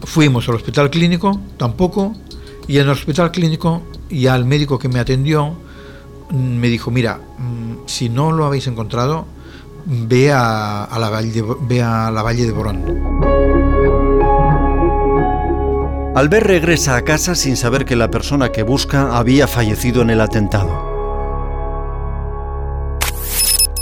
[0.04, 2.16] Fuimos al Hospital Clínico, tampoco.
[2.68, 5.54] Y en el Hospital Clínico, ya el médico que me atendió
[6.32, 9.28] mm, me dijo, mira, mm, si no lo habéis encontrado,
[9.86, 13.22] ve a, la, valle de, ve Valle de.
[16.14, 20.20] Albert regresa a casa sin saber que la persona que busca había fallecido en el
[20.20, 20.92] atentado.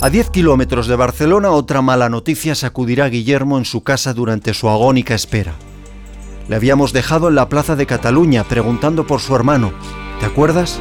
[0.02, 4.54] A 10 kilómetros de Barcelona, otra mala noticia sacudirá a Guillermo en su casa durante
[4.54, 5.56] su agónica espera.
[6.48, 9.74] Le habíamos dejado en la plaza de Cataluña preguntando por su hermano.
[10.20, 10.80] ¿Te acuerdas?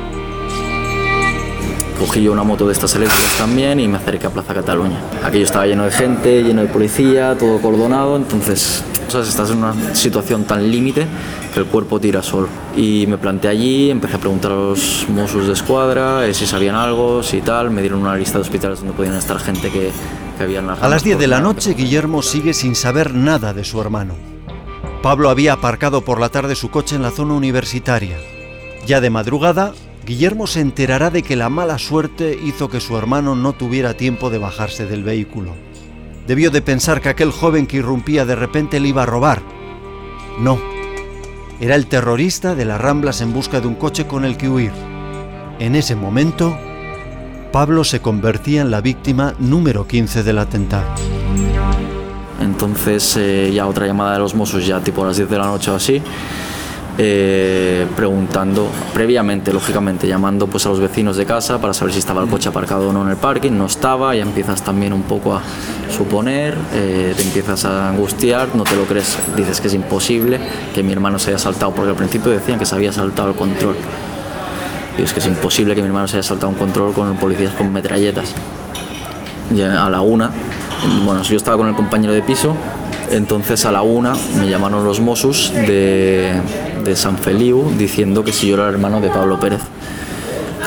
[1.98, 5.00] Cogí yo una moto de estas eléctricas también y me acerqué a Plaza Cataluña.
[5.24, 9.28] Aquello estaba lleno de gente, lleno de policía, todo cordonado, entonces ¿sabes?
[9.28, 11.06] estás en una situación tan límite
[11.52, 12.48] que el cuerpo tira solo.
[12.76, 16.76] Y me planté allí, empecé a preguntar a los Mossos de escuadra eh, si sabían
[16.76, 19.90] algo, si tal, me dieron una lista de hospitales donde podían estar gente que,
[20.36, 23.80] que había A las 10 de la noche, Guillermo sigue sin saber nada de su
[23.80, 24.14] hermano.
[25.02, 28.16] Pablo había aparcado por la tarde su coche en la zona universitaria.
[28.86, 29.72] Ya de madrugada,
[30.08, 34.30] Guillermo se enterará de que la mala suerte hizo que su hermano no tuviera tiempo
[34.30, 35.52] de bajarse del vehículo.
[36.26, 39.42] Debió de pensar que aquel joven que irrumpía de repente le iba a robar.
[40.40, 40.58] No,
[41.60, 44.72] era el terrorista de las Ramblas en busca de un coche con el que huir.
[45.58, 46.56] En ese momento,
[47.52, 50.88] Pablo se convertía en la víctima número 15 del atentado.
[52.40, 55.48] Entonces eh, ya otra llamada de los Mossos ya tipo a las 10 de la
[55.48, 56.00] noche o así,
[57.00, 62.20] eh, preguntando previamente, lógicamente, llamando pues a los vecinos de casa para saber si estaba
[62.22, 65.34] el coche aparcado o no en el parking, no estaba, ya empiezas también un poco
[65.34, 65.40] a
[65.96, 70.40] suponer, eh, te empiezas a angustiar, no te lo crees, dices que es imposible
[70.74, 73.36] que mi hermano se haya saltado, porque al principio decían que se había saltado el
[73.36, 73.76] control.
[74.98, 77.52] Y es que es imposible que mi hermano se haya saltado un control con policías
[77.52, 78.34] con metralletas.
[79.54, 80.32] Ya a la una,
[81.04, 82.56] bueno, yo estaba con el compañero de piso,
[83.10, 86.40] entonces a la una me llamaron los Mossos de,
[86.94, 89.60] San Feliu diciendo que si yo era el hermano de Pablo Pérez.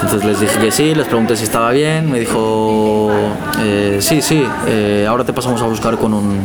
[0.03, 3.11] Entonces les dije que sí, les pregunté si estaba bien, me dijo,
[3.59, 6.39] eh, sí, sí, eh, ahora te pasamos a buscar con un...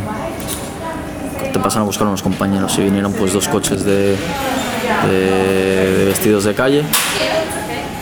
[1.52, 4.16] Te pasan a buscar unos compañeros y vinieron pues dos coches de
[6.06, 6.84] vestidos de calle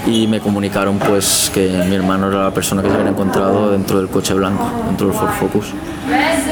[0.07, 3.99] y me comunicaron pues que mi hermano era la persona que se había encontrado dentro
[3.99, 5.67] del coche blanco, dentro del Ford Focus.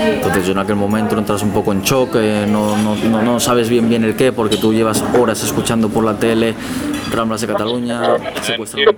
[0.04, 1.82] Entonces yo en aquel momento entras un poco en
[2.14, 5.88] eh, no, no, no, no sabes bien bien el qué, porque tú llevas horas escuchando
[5.88, 6.54] por la tele
[7.12, 8.96] Ramblas de Cataluña, secuestraron.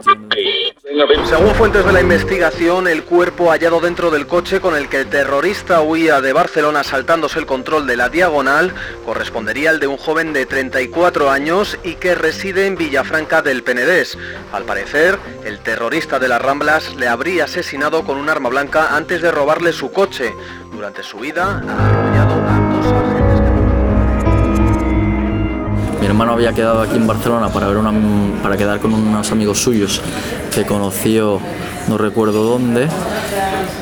[1.24, 5.06] Según fuentes de la investigación, el cuerpo hallado dentro del coche con el que el
[5.06, 8.72] terrorista huía de Barcelona saltándose el control de la diagonal
[9.04, 14.16] correspondería al de un joven de 34 años y que reside en Villafranca del Penedés.
[14.52, 19.20] Al parecer, el terrorista de las Ramblas le habría asesinado con un arma blanca antes
[19.22, 20.32] de robarle su coche.
[20.72, 22.63] Durante su vida, ha arrollado
[26.14, 27.92] hermano había quedado aquí en Barcelona para, ver una,
[28.40, 30.00] para quedar con unos amigos suyos
[30.54, 31.40] que conoció,
[31.88, 32.86] no recuerdo dónde,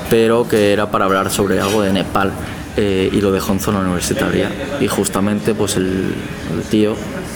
[0.08, 2.32] pero que era para hablar sobre algo de Nepal
[2.78, 4.50] eh, y lo dejó en zona universitaria.
[4.80, 6.14] Y justamente pues el,
[6.70, 6.94] tío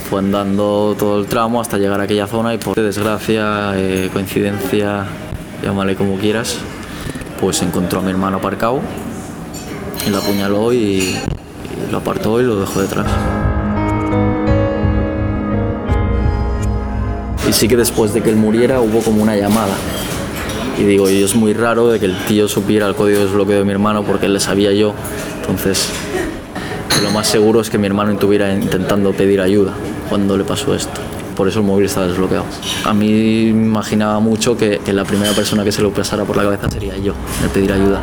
[0.09, 5.05] fue andando todo el tramo hasta llegar a aquella zona y por desgracia, eh, coincidencia,
[5.63, 6.57] llámale como quieras,
[7.39, 8.81] pues encontró a mi hermano aparcado
[10.07, 11.17] y lo apuñaló y
[11.91, 13.07] lo apartó y lo dejó detrás.
[17.49, 19.75] Y sí que después de que él muriera hubo como una llamada.
[20.79, 23.59] Y digo, y es muy raro de que el tío supiera el código de desbloqueo
[23.59, 24.95] de mi hermano porque él le sabía yo.
[25.41, 25.89] Entonces,
[27.03, 29.73] lo más seguro es que mi hermano estuviera intentando pedir ayuda
[30.09, 31.01] cuando le pasó esto.
[31.37, 32.47] Por eso el móvil estaba desbloqueado.
[32.85, 36.37] A mí me imaginaba mucho que, que la primera persona que se lo pasara por
[36.37, 38.03] la cabeza sería yo, el pedir ayuda.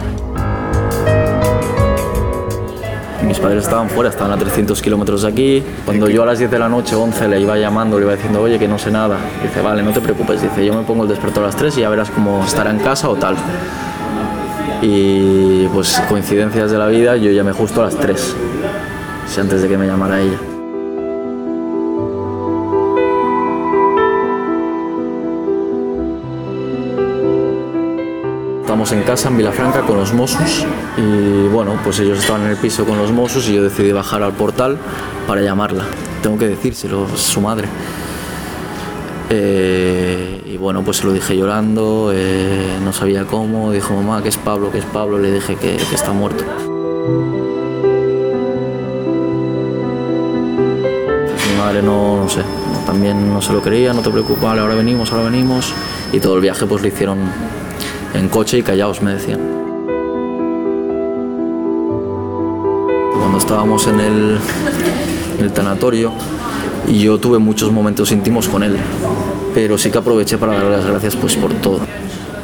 [3.33, 5.63] Mis padres estaban fuera, estaban a 300 kilómetros de aquí.
[5.85, 8.39] Cuando yo a las 10 de la noche, 11, le iba llamando, le iba diciendo,
[8.39, 9.17] oye, que no sé nada.
[9.41, 10.43] Dice, vale, no te preocupes.
[10.43, 12.77] Dice, yo me pongo el despertador a las 3 y ya verás cómo estará en
[12.77, 13.35] casa o tal.
[14.83, 18.35] Y pues coincidencias de la vida, yo llamé justo a las 3,
[19.25, 20.52] si antes de que me llamara ella.
[28.73, 30.65] Estamos en casa en Vilafranca con los Mossos
[30.97, 34.23] y bueno, pues ellos estaban en el piso con los Mossos y yo decidí bajar
[34.23, 34.79] al portal
[35.27, 35.83] para llamarla.
[36.23, 37.67] Tengo que decírselo, es su madre.
[39.29, 44.29] Eh, y bueno, pues se lo dije llorando, eh, no sabía cómo, dijo mamá que
[44.29, 46.43] es Pablo, que es Pablo, le dije que, está muerto.
[51.27, 52.41] Pues mi madre no, sé,
[52.87, 55.71] también no se lo creía, no te preocupes, ahora venimos, ahora venimos.
[56.11, 57.19] Y todo el viaje pues lo hicieron
[58.13, 59.39] en coche y callaos, me decían.
[63.19, 64.37] Cuando estábamos en el,
[65.39, 66.11] el tanatorio,
[66.91, 68.77] yo tuve muchos momentos íntimos con él,
[69.53, 71.79] pero sí que aproveché para darle las gracias pues por todo.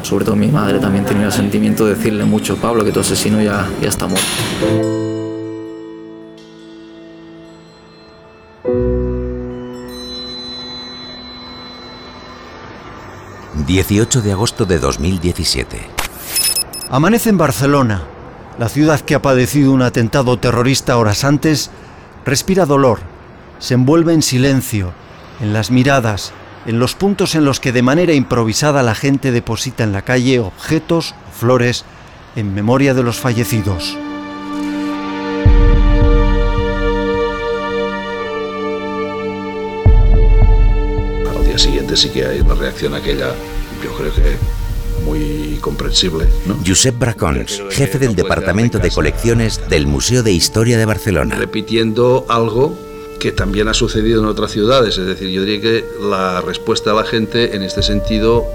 [0.01, 3.41] Sobre todo mi madre también tenía el sentimiento de decirle mucho, Pablo, que tu asesino
[3.41, 5.08] ya, ya está muerto.
[13.69, 15.79] 18 de agosto de 2017.
[16.89, 18.01] Amanece en Barcelona.
[18.57, 21.69] La ciudad que ha padecido un atentado terrorista horas antes
[22.25, 22.97] respira dolor,
[23.59, 24.91] se envuelve en silencio,
[25.39, 26.33] en las miradas,
[26.65, 30.39] en los puntos en los que de manera improvisada la gente deposita en la calle
[30.39, 31.85] objetos o flores
[32.35, 33.95] en memoria de los fallecidos.
[41.59, 43.33] Siguiente sí que hay una reacción aquella,
[43.83, 44.37] yo creo que
[45.05, 46.25] muy comprensible.
[46.45, 46.57] ¿no?
[46.65, 51.35] Josep Bracons, jefe del Departamento de Colecciones del Museo de Historia de Barcelona.
[51.35, 52.77] Repitiendo algo
[53.19, 56.93] que también ha sucedido en otras ciudades, es decir, yo diría que la respuesta a
[56.93, 58.45] la gente en este sentido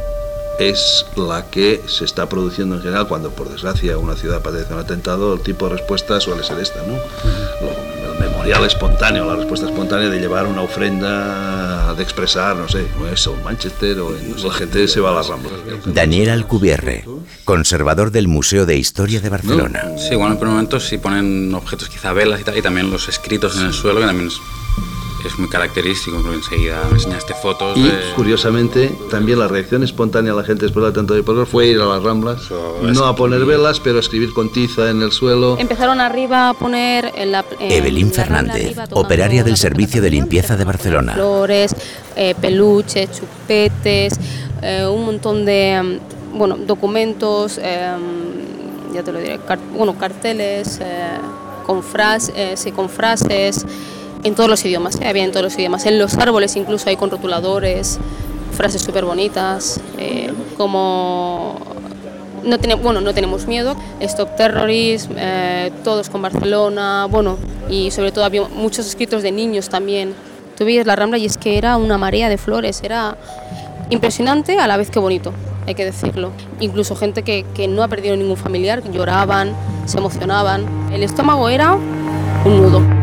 [0.58, 4.78] es la que se está produciendo en general cuando por desgracia una ciudad padece un
[4.80, 6.94] atentado, el tipo de respuesta suele ser esta, ¿no?
[6.94, 12.86] Lo- el memorial espontáneo, la respuesta espontánea de llevar una ofrenda, de expresar, no sé,
[13.12, 15.52] eso, en Manchester o en, la gente se va a las ramblas.
[15.86, 17.04] Daniel Alcubierre,
[17.44, 19.84] conservador del Museo de Historia de Barcelona.
[19.96, 22.90] Sí, bueno, en el primer momento sí ponen objetos, quizá velas y tal, y también
[22.90, 24.40] los escritos en el suelo, que también es,
[25.24, 27.98] es muy característico, porque enseguida me enseñaste fotos Y de...
[28.14, 31.80] curiosamente, también la reacción espontánea de la gente después del atentado de Portugal fue ir
[31.80, 32.50] a las ramblas,
[32.82, 35.56] no a poner velas, pero a escribir con tiza en el suelo.
[35.58, 40.56] Empezaron arriba a poner en la, en Evelyn Fernández, arriba, operaria del Servicio de Limpieza
[40.56, 41.12] de Barcelona.
[41.14, 41.74] flores,
[42.16, 44.14] eh, peluches, chupetes,
[44.62, 46.00] eh, un montón de
[46.32, 47.92] mm, bueno, documentos, eh,
[48.92, 51.06] ya te lo diré, car- bueno, carteles eh,
[51.66, 53.64] con, fras- eh, sí, con frases
[54.24, 55.86] en todos los idiomas, eh, había en todos los idiomas.
[55.86, 57.98] En los árboles incluso hay con rotuladores,
[58.52, 61.60] frases súper bonitas, eh, como
[62.42, 67.38] no bueno, no tenemos miedo, Stop Terrorism, eh, todos con Barcelona, bueno,
[67.70, 70.14] y sobre todo había muchos escritos de niños también.
[70.56, 73.16] Tú veías la Rambla y es que era una marea de flores, era
[73.90, 75.32] impresionante a la vez que bonito,
[75.66, 76.30] hay que decirlo.
[76.60, 79.52] Incluso gente que, que no ha perdido ningún familiar, lloraban,
[79.86, 80.64] se emocionaban.
[80.92, 81.74] El estómago era
[82.44, 82.93] un nudo.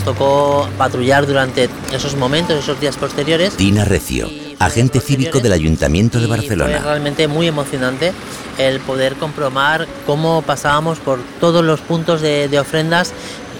[0.00, 3.56] Nos tocó patrullar durante esos momentos, esos días posteriores.
[3.56, 6.78] Tina Recio, agente cívico del Ayuntamiento de Fue Barcelona.
[6.78, 8.12] realmente muy emocionante
[8.58, 13.12] el poder comprobar cómo pasábamos por todos los puntos de, de ofrendas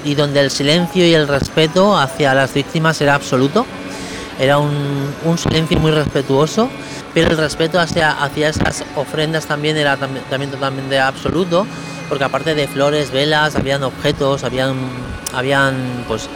[0.05, 3.67] y donde el silencio y el respeto hacia las víctimas era absoluto.
[4.39, 6.71] Era un, un silencio muy respetuoso,
[7.13, 11.67] pero el respeto hacia, hacia esas ofrendas también era también, también totalmente absoluto,
[12.11, 14.75] porque aparte de flores, velas, habían objetos, habían,
[15.33, 16.29] habían pues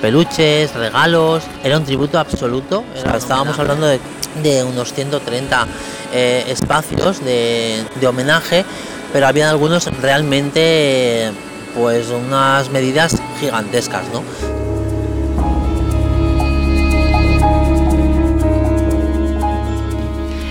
[0.00, 2.84] peluches, regalos, era un tributo absoluto.
[2.94, 3.98] Era- estábamos hablando de,
[4.42, 5.66] de unos 130
[6.12, 8.64] eh, espacios de, de homenaje,
[9.12, 11.32] pero habían algunos realmente
[11.74, 14.22] pues unas medidas gigantescas, ¿no?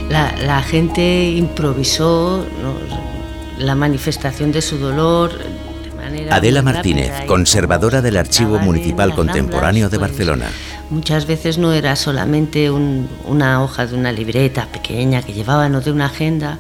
[0.10, 2.46] La, la gente improvisó.
[3.62, 10.48] La manifestación de su dolor de Adela Martínez, conservadora del Archivo Municipal Contemporáneo de Barcelona.
[10.90, 15.80] Muchas veces no era solamente un- una hoja de una libreta pequeña que llevaban o
[15.80, 16.58] de una agenda,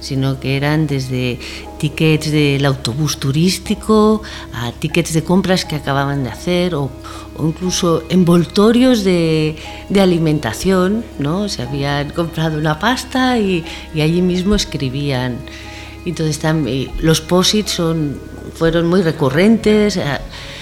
[0.00, 1.38] sino que eran desde
[1.78, 4.22] tickets del autobús turístico
[4.54, 6.90] a tickets de compras que acababan de hacer o,
[7.36, 9.56] o incluso envoltorios de,
[9.90, 11.48] de alimentación, ¿no?
[11.50, 15.36] Se habían comprado una pasta y, y allí mismo escribían.
[16.06, 18.18] Entonces tam- los posits son,
[18.54, 20.02] fueron muy recurrentes, eh,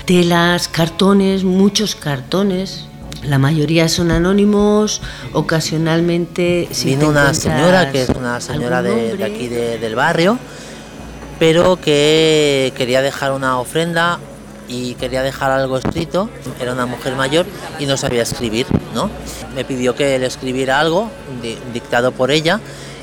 [0.04, 2.86] telas, cartones, muchos cartones.
[3.24, 5.00] La mayoría son anónimos,
[5.32, 6.68] ocasionalmente...
[6.72, 10.38] si Vino una señora, que es una señora de, aquí de- del barrio,
[11.38, 14.18] pero que quería dejar una ofrenda
[14.68, 16.30] y quería dejar algo escrito.
[16.60, 17.46] Era una mujer mayor
[17.78, 19.10] y no sabía escribir, ¿no?
[19.54, 21.10] Me pidió que le escribiera algo
[21.42, 22.60] di- dictado por ella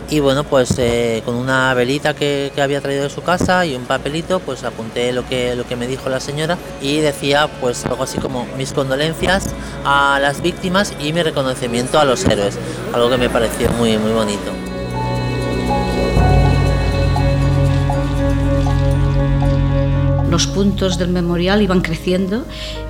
[0.09, 3.75] y bueno, pues eh, con una velita que, que había traído de su casa y
[3.75, 7.85] un papelito, pues apunté lo que, lo que me dijo la señora y decía pues
[7.85, 9.47] algo así como mis condolencias
[9.85, 12.57] a las víctimas y mi reconocimiento a los héroes,
[12.93, 14.78] algo que me pareció muy, muy bonito.
[20.39, 22.45] Los puntos del memorial iban creciendo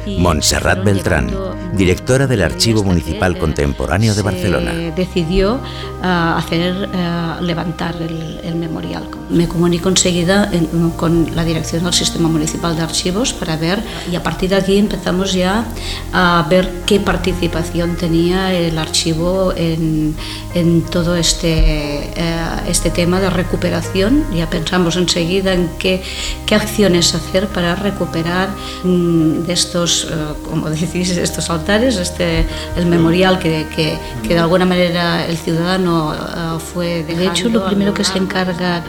[0.05, 1.31] y Montserrat Beltrán,
[1.73, 4.71] directora del Archivo Municipal Contemporáneo de Barcelona.
[4.95, 5.59] Decidió
[6.03, 9.09] ah, hacer ah, levantar el, el memorial.
[9.31, 13.79] Me comunico enseguida en- con la dirección del Sistema Municipal de Archivos para ver
[14.11, 15.65] y a partir de aquí empezamos ya
[16.13, 20.15] a ver qué participación tenía el archivo en,
[20.53, 24.23] en todo este, eh, este tema de recuperación.
[24.35, 26.03] Ya pensamos enseguida en qué,
[26.45, 28.49] qué acciones hacer para recuperar
[28.83, 30.15] mm, de estos, eh,
[30.49, 36.13] como decís, estos altares, este, el memorial que, que, que de alguna manera el ciudadano
[36.13, 38.81] eh, fue De hecho, lo primero que se encarga eh,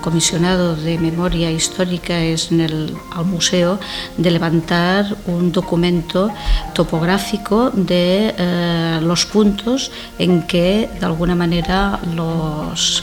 [0.00, 3.78] comisionado de memoria histórica es en el, al museo
[4.16, 6.30] de levantar un documento
[6.74, 13.02] topográfico de los puntos en que de alguna manera los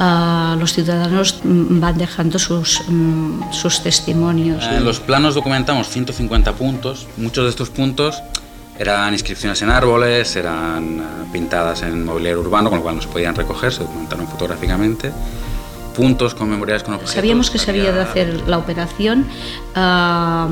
[0.00, 4.64] ah, los ciudadanos mm, van dejando sus, mm, sus testimonios.
[4.66, 7.06] En los planos documentamos 150 puntos.
[7.16, 8.20] Muchos de estos puntos
[8.80, 13.08] eran inscripciones en árboles, eran eh, pintadas en mobiliario urbano, con lo cual no se
[13.08, 15.12] podían recoger, se documentaron fotográficamente.
[15.94, 17.14] Puntos conmemoriales con objetos.
[17.14, 19.26] Sabíamos que se había de hacer la operación
[19.74, 20.48] ah,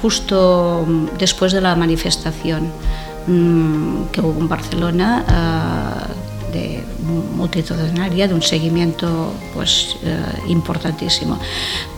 [0.00, 0.86] justo
[1.18, 2.72] después de la manifestación
[3.26, 6.06] mm, que hubo en Barcelona ah,
[6.50, 11.38] de multitudinaria, de un seguimiento pues eh, importantísimo,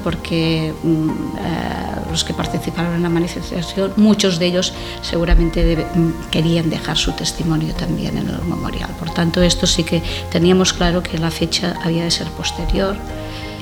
[0.03, 6.71] porque mm, eh, los que participaron en la manifestación, muchos de ellos seguramente mm, querían
[6.71, 8.91] dejar su testimonio también en el memorial.
[8.99, 12.97] Por tanto, esto sí que teníamos claro que la fecha había de ser posterior.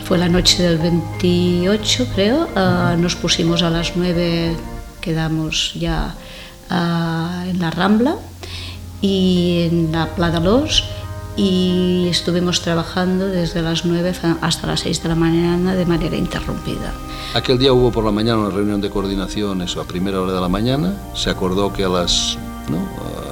[0.05, 2.49] Fue la noche del 28, creo.
[2.57, 4.57] ah, nos pusimos a las 9,
[5.01, 6.15] quedamos ya
[6.71, 8.17] ah, en la Rambla
[9.01, 10.85] y en la Plata Los
[11.37, 16.93] y estuvimos trabajando desde las 9 hasta las 6 de la mañana de manera interrumpida.
[17.35, 20.41] Aquel día hubo por la mañana una reunión de coordinación, eso a primera hora de
[20.41, 20.95] la mañana.
[21.15, 22.37] Se acordó que a las,
[22.69, 22.79] ¿no?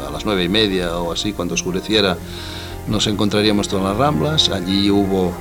[0.08, 2.16] a las nueve y media o así, cuando oscureciera,
[2.88, 4.48] nos encontraríamos todas las ramblas.
[4.48, 5.32] Allí hubo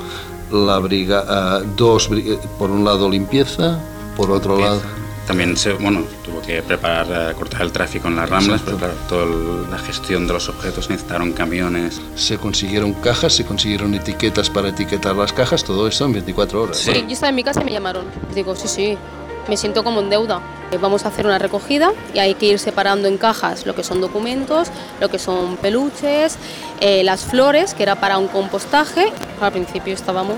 [0.52, 3.80] la briga, ah, dos, bri- por un lado limpieza,
[4.18, 4.82] por otro lado
[5.30, 8.94] También se, bueno, tuvo que preparar, eh, cortar el tráfico en las ramblas, pero claro,
[9.08, 12.02] toda el- la gestión de los objetos necesitaron camiones.
[12.16, 16.78] se consiguieron cajas, se consiguieron etiquetas para etiquetar las cajas, todo eso en 24 horas.
[16.78, 18.06] Sí, yo estaba en mi casa y me llamaron.
[18.34, 18.98] Digo, sí, sí,
[19.48, 20.42] me siento como en deuda.
[20.72, 23.84] Eh, Vamos a hacer una recogida y hay que ir separando en cajas lo que
[23.84, 24.70] son documentos,
[25.00, 26.38] lo que son peluches,
[26.82, 29.12] eh, las flores, que era para un compostaje.
[29.42, 30.38] Al principio estábamos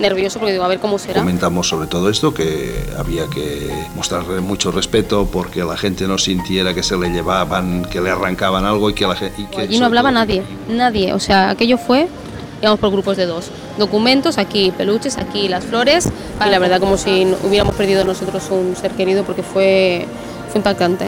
[0.00, 1.20] nervioso porque digo, a ver cómo será.
[1.20, 6.74] Comentamos sobre todo esto, que había que mostrarle mucho respeto porque la gente no sintiera
[6.74, 9.46] que se le llevaban, que le arrancaban algo y que la gente...
[9.52, 11.12] Y Allí no hablaba nadie, nadie.
[11.12, 12.08] O sea, aquello fue,
[12.60, 13.50] digamos, por grupos de dos.
[13.78, 16.08] Documentos, aquí peluches, aquí las flores.
[16.44, 20.06] Y la verdad como si hubiéramos perdido nosotros un ser querido porque fue,
[20.50, 21.06] fue impactante.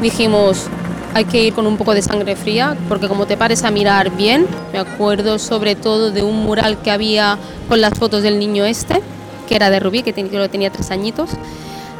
[0.00, 0.66] Dijimos,
[1.14, 4.10] hay que ir con un poco de sangre fría, porque como te pares a mirar
[4.10, 7.38] bien, me acuerdo sobre todo de un mural que había
[7.68, 9.00] con las fotos del niño este,
[9.48, 11.30] que era de Rubí, que tenía, tenía tres añitos.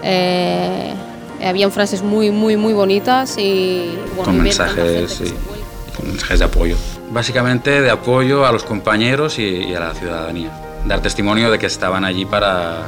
[0.02, 0.92] Eh,
[1.44, 3.98] habían frases muy, muy, muy bonitas y...
[4.16, 5.22] Bueno, con mensajes,
[5.96, 6.76] con mensajes de apoyo.
[7.10, 10.50] Básicamente de apoyo a los compañeros y, y a la ciudadanía.
[10.86, 12.82] Dar testimonio de que estaban allí para,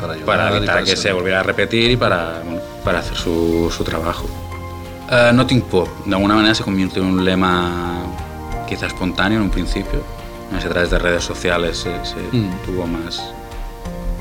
[0.00, 3.00] para, ayudar para evitar para que ser- se volviera a repetir y para, bueno, para
[3.00, 4.28] hacer su, su trabajo.
[5.10, 8.02] Eh, no tinc por, de alguna manera se convirtió en un lema
[8.68, 10.02] quizá espontáneo en un principio.
[10.52, 12.50] No sé, a través de redes sociales se, se Mm.
[12.66, 13.22] tuvo más,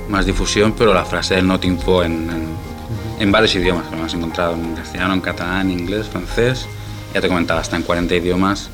[0.09, 2.47] más difusión, pero la frase del no tinc por en, en,
[3.19, 6.67] en varios idiomas, lo hemos encontrado en castellano, en catalán, inglés, francés,
[7.13, 8.69] ya te comentaba, hasta en 40 idiomas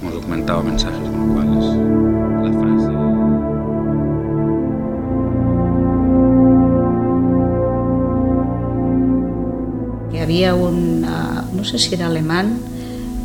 [0.00, 2.90] hemos documentado mensajes, con lo cual es la frase.
[10.12, 10.89] Y había un,
[11.60, 12.58] no sé si era alemán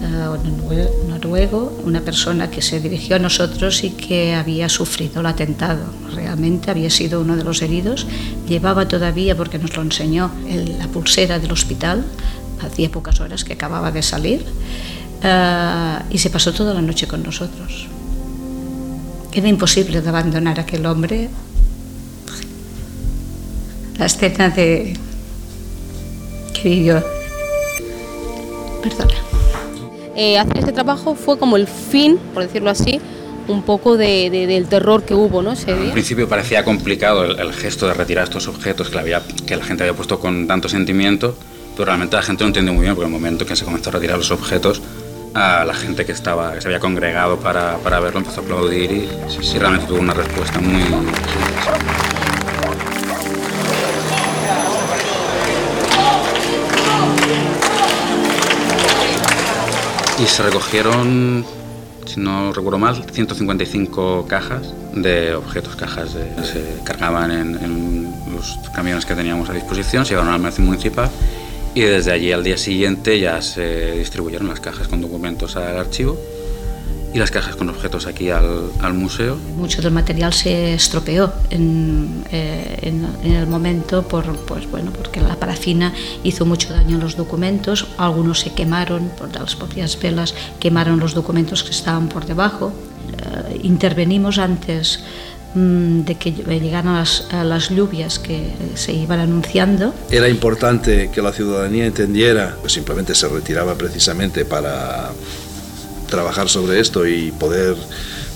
[0.04, 5.22] ah, o norue- noruego, una persona que se dirigió a nosotros y que había sufrido
[5.22, 5.86] el atentado.
[6.14, 8.06] Realmente había sido uno de los heridos.
[8.48, 12.04] Llevaba todavía, porque nos lo enseñó, el- la pulsera del hospital.
[12.62, 14.46] Hacía pocas horas que acababa de salir.
[15.24, 17.88] ah, y se pasó toda la noche con nosotros.
[19.34, 21.30] Era imposible de abandonar a aquel hombre.
[23.98, 24.94] La escena de
[26.54, 27.15] que vivió.
[30.16, 33.02] Eh, hacer este trabajo fue como el fin, por decirlo así,
[33.48, 35.52] un poco de- de- del terror que hubo ¿no?
[35.52, 35.92] ese Al día.
[35.94, 39.64] principio parecía complicado el, el gesto de retirar estos objetos que la, había, que la
[39.64, 41.36] gente había puesto con tanto sentimiento,
[41.76, 43.90] pero realmente la gente lo entendió muy bien, porque en el momento que se comenzó
[43.90, 44.82] a retirar los objetos,
[45.34, 48.90] a la gente que, estaba, que se había congregado para, para verlo empezó a aplaudir
[48.92, 49.10] y,
[49.54, 50.82] y realmente tuvo una respuesta muy...
[60.18, 61.46] Y se recogieron,
[62.06, 68.58] si no recuerdo mal, 155 cajas de objetos, cajas de, se cargaban en, en los
[68.74, 71.10] camiones que teníamos a disposición, se llevaron al almacén municipal
[71.74, 76.18] y desde allí al día siguiente ya se distribuyeron las cajas con documentos al archivo
[77.16, 79.38] y las cajas con objetos aquí al, al museo.
[79.56, 85.22] Mucho del material se estropeó en, eh, en- en el momento por, pues, bueno, porque
[85.22, 85.94] la parafina
[86.26, 91.14] hizo mucho daño en los documentos, algunos se quemaron por las propias velas, quemaron los
[91.14, 92.74] documentos que estaban por debajo.
[93.54, 95.00] Eh, intervenimos antes
[95.56, 99.94] mm, de que llegaran las, a las lluvias que se iban anunciando.
[100.12, 105.12] Era importante que la ciudadanía entendiera que simplemente se retiraba precisamente para
[106.16, 107.76] trabajar sobre esto y poder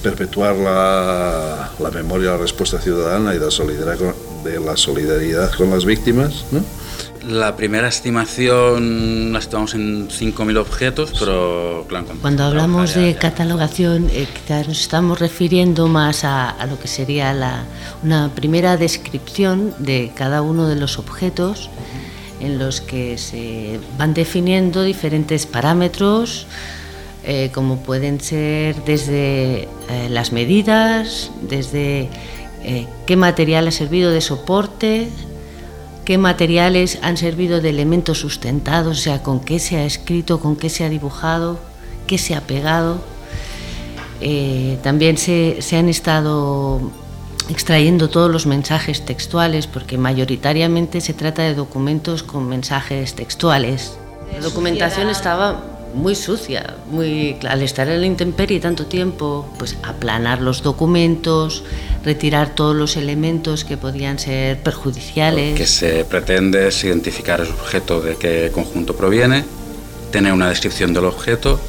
[0.03, 4.13] perpetuar la, la memoria la respuesta ciudadana y la solidaridad con,
[4.43, 6.45] de la solidaridad con las víctimas.
[6.51, 6.61] ¿no?
[7.27, 14.09] La primera estimación la estimamos en 5.000 objetos, pero claro, cuando, Cuando hablamos de catalogación,
[14.11, 17.63] eh, quizás nos estamos refiriendo más a, a lo que sería la,
[18.03, 21.69] una primera descripción de cada uno de los objetos
[22.39, 26.47] en los que se van definiendo diferentes parámetros,
[27.29, 32.09] eh, como pueden ser desde eh, las medidas, desde
[32.63, 35.09] eh, qué material ha servido de soporte,
[36.05, 40.55] qué materiales han servido de elementos sustentados, o sea, con qué se ha escrito, con
[40.55, 41.59] qué se ha dibujado,
[42.07, 42.99] qué se ha pegado.
[44.21, 46.81] Eh, también se, se han estado
[47.47, 53.99] extrayendo todos los mensajes textuales, porque mayoritariamente se trata de documentos con mensajes textuales.
[54.33, 60.41] La documentación estaba muy sucia, muy al estar en la intemperie tanto tiempo, pues aplanar
[60.41, 61.63] los documentos,
[62.03, 65.57] retirar todos los elementos que podían ser perjudiciales.
[65.57, 69.43] que se pretende es identificar el objeto de qué conjunto proviene,
[70.11, 71.59] tener una descripción del objeto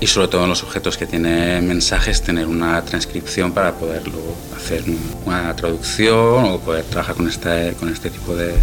[0.00, 4.36] y sobre todo en los objetos que tienen mensajes tener una transcripción para poder luego
[4.56, 4.84] hacer
[5.24, 8.54] una traducción o poder trabajar con este, con este tipo de,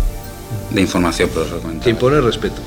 [0.70, 1.30] de información.
[1.30, 2.62] Por Que impone respeto.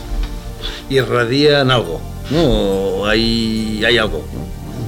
[0.90, 3.06] Irradian algo, ¿no?
[3.06, 4.24] Hay, hay algo.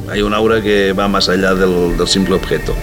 [0.09, 2.74] Hay un aura que va más allá del, del simple objeto.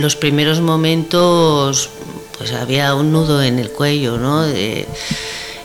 [0.00, 1.90] los primeros momentos
[2.36, 4.44] pues había un nudo en el cuello, ¿no?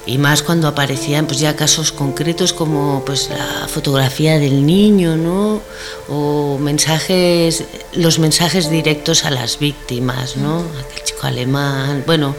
[0.05, 5.61] Y más cuando aparecían pues ya casos concretos como pues la fotografía del niño no
[6.09, 12.35] o mensajes los mensajes directos a las víctimas no aquel chico alemán bueno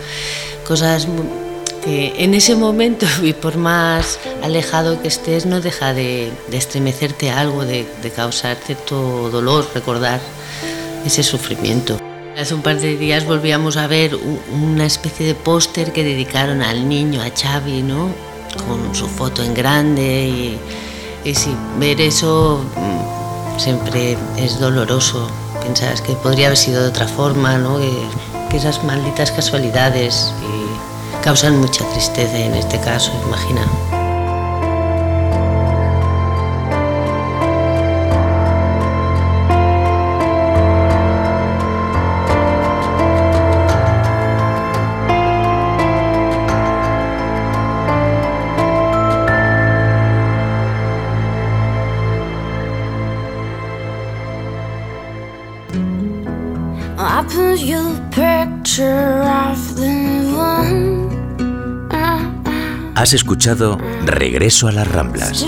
[0.63, 1.07] cosas
[1.85, 7.65] que en ese momento y por más alejado que estés no deja de, estremecerte algo
[7.65, 10.21] de, de causar cierto dolor recordar
[11.05, 11.99] ese sufrimiento
[12.39, 16.89] Hace un par de días volvíamos a ver una especie de póster que dedicaron al
[16.89, 18.09] niño, a Xavi, ¿no?
[18.67, 20.59] Con su foto en grande y,
[21.29, 25.29] y sí, ver eso mm, siempre es doloroso.
[25.61, 27.79] Piensas que podría haber sido de otra forma, ¿no?
[28.53, 34.02] Que esas malditas casualidades y causan mucha tristeza en este caso, imagina.
[63.03, 65.45] Has escuchado Regreso a las Ramblas.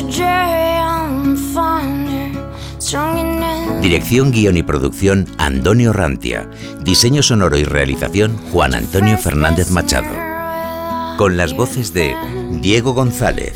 [3.80, 6.50] Dirección, guion y producción Antonio Rantia.
[6.80, 10.08] Diseño sonoro y realización Juan Antonio Fernández Machado.
[11.16, 12.16] Con las voces de
[12.60, 13.54] Diego González,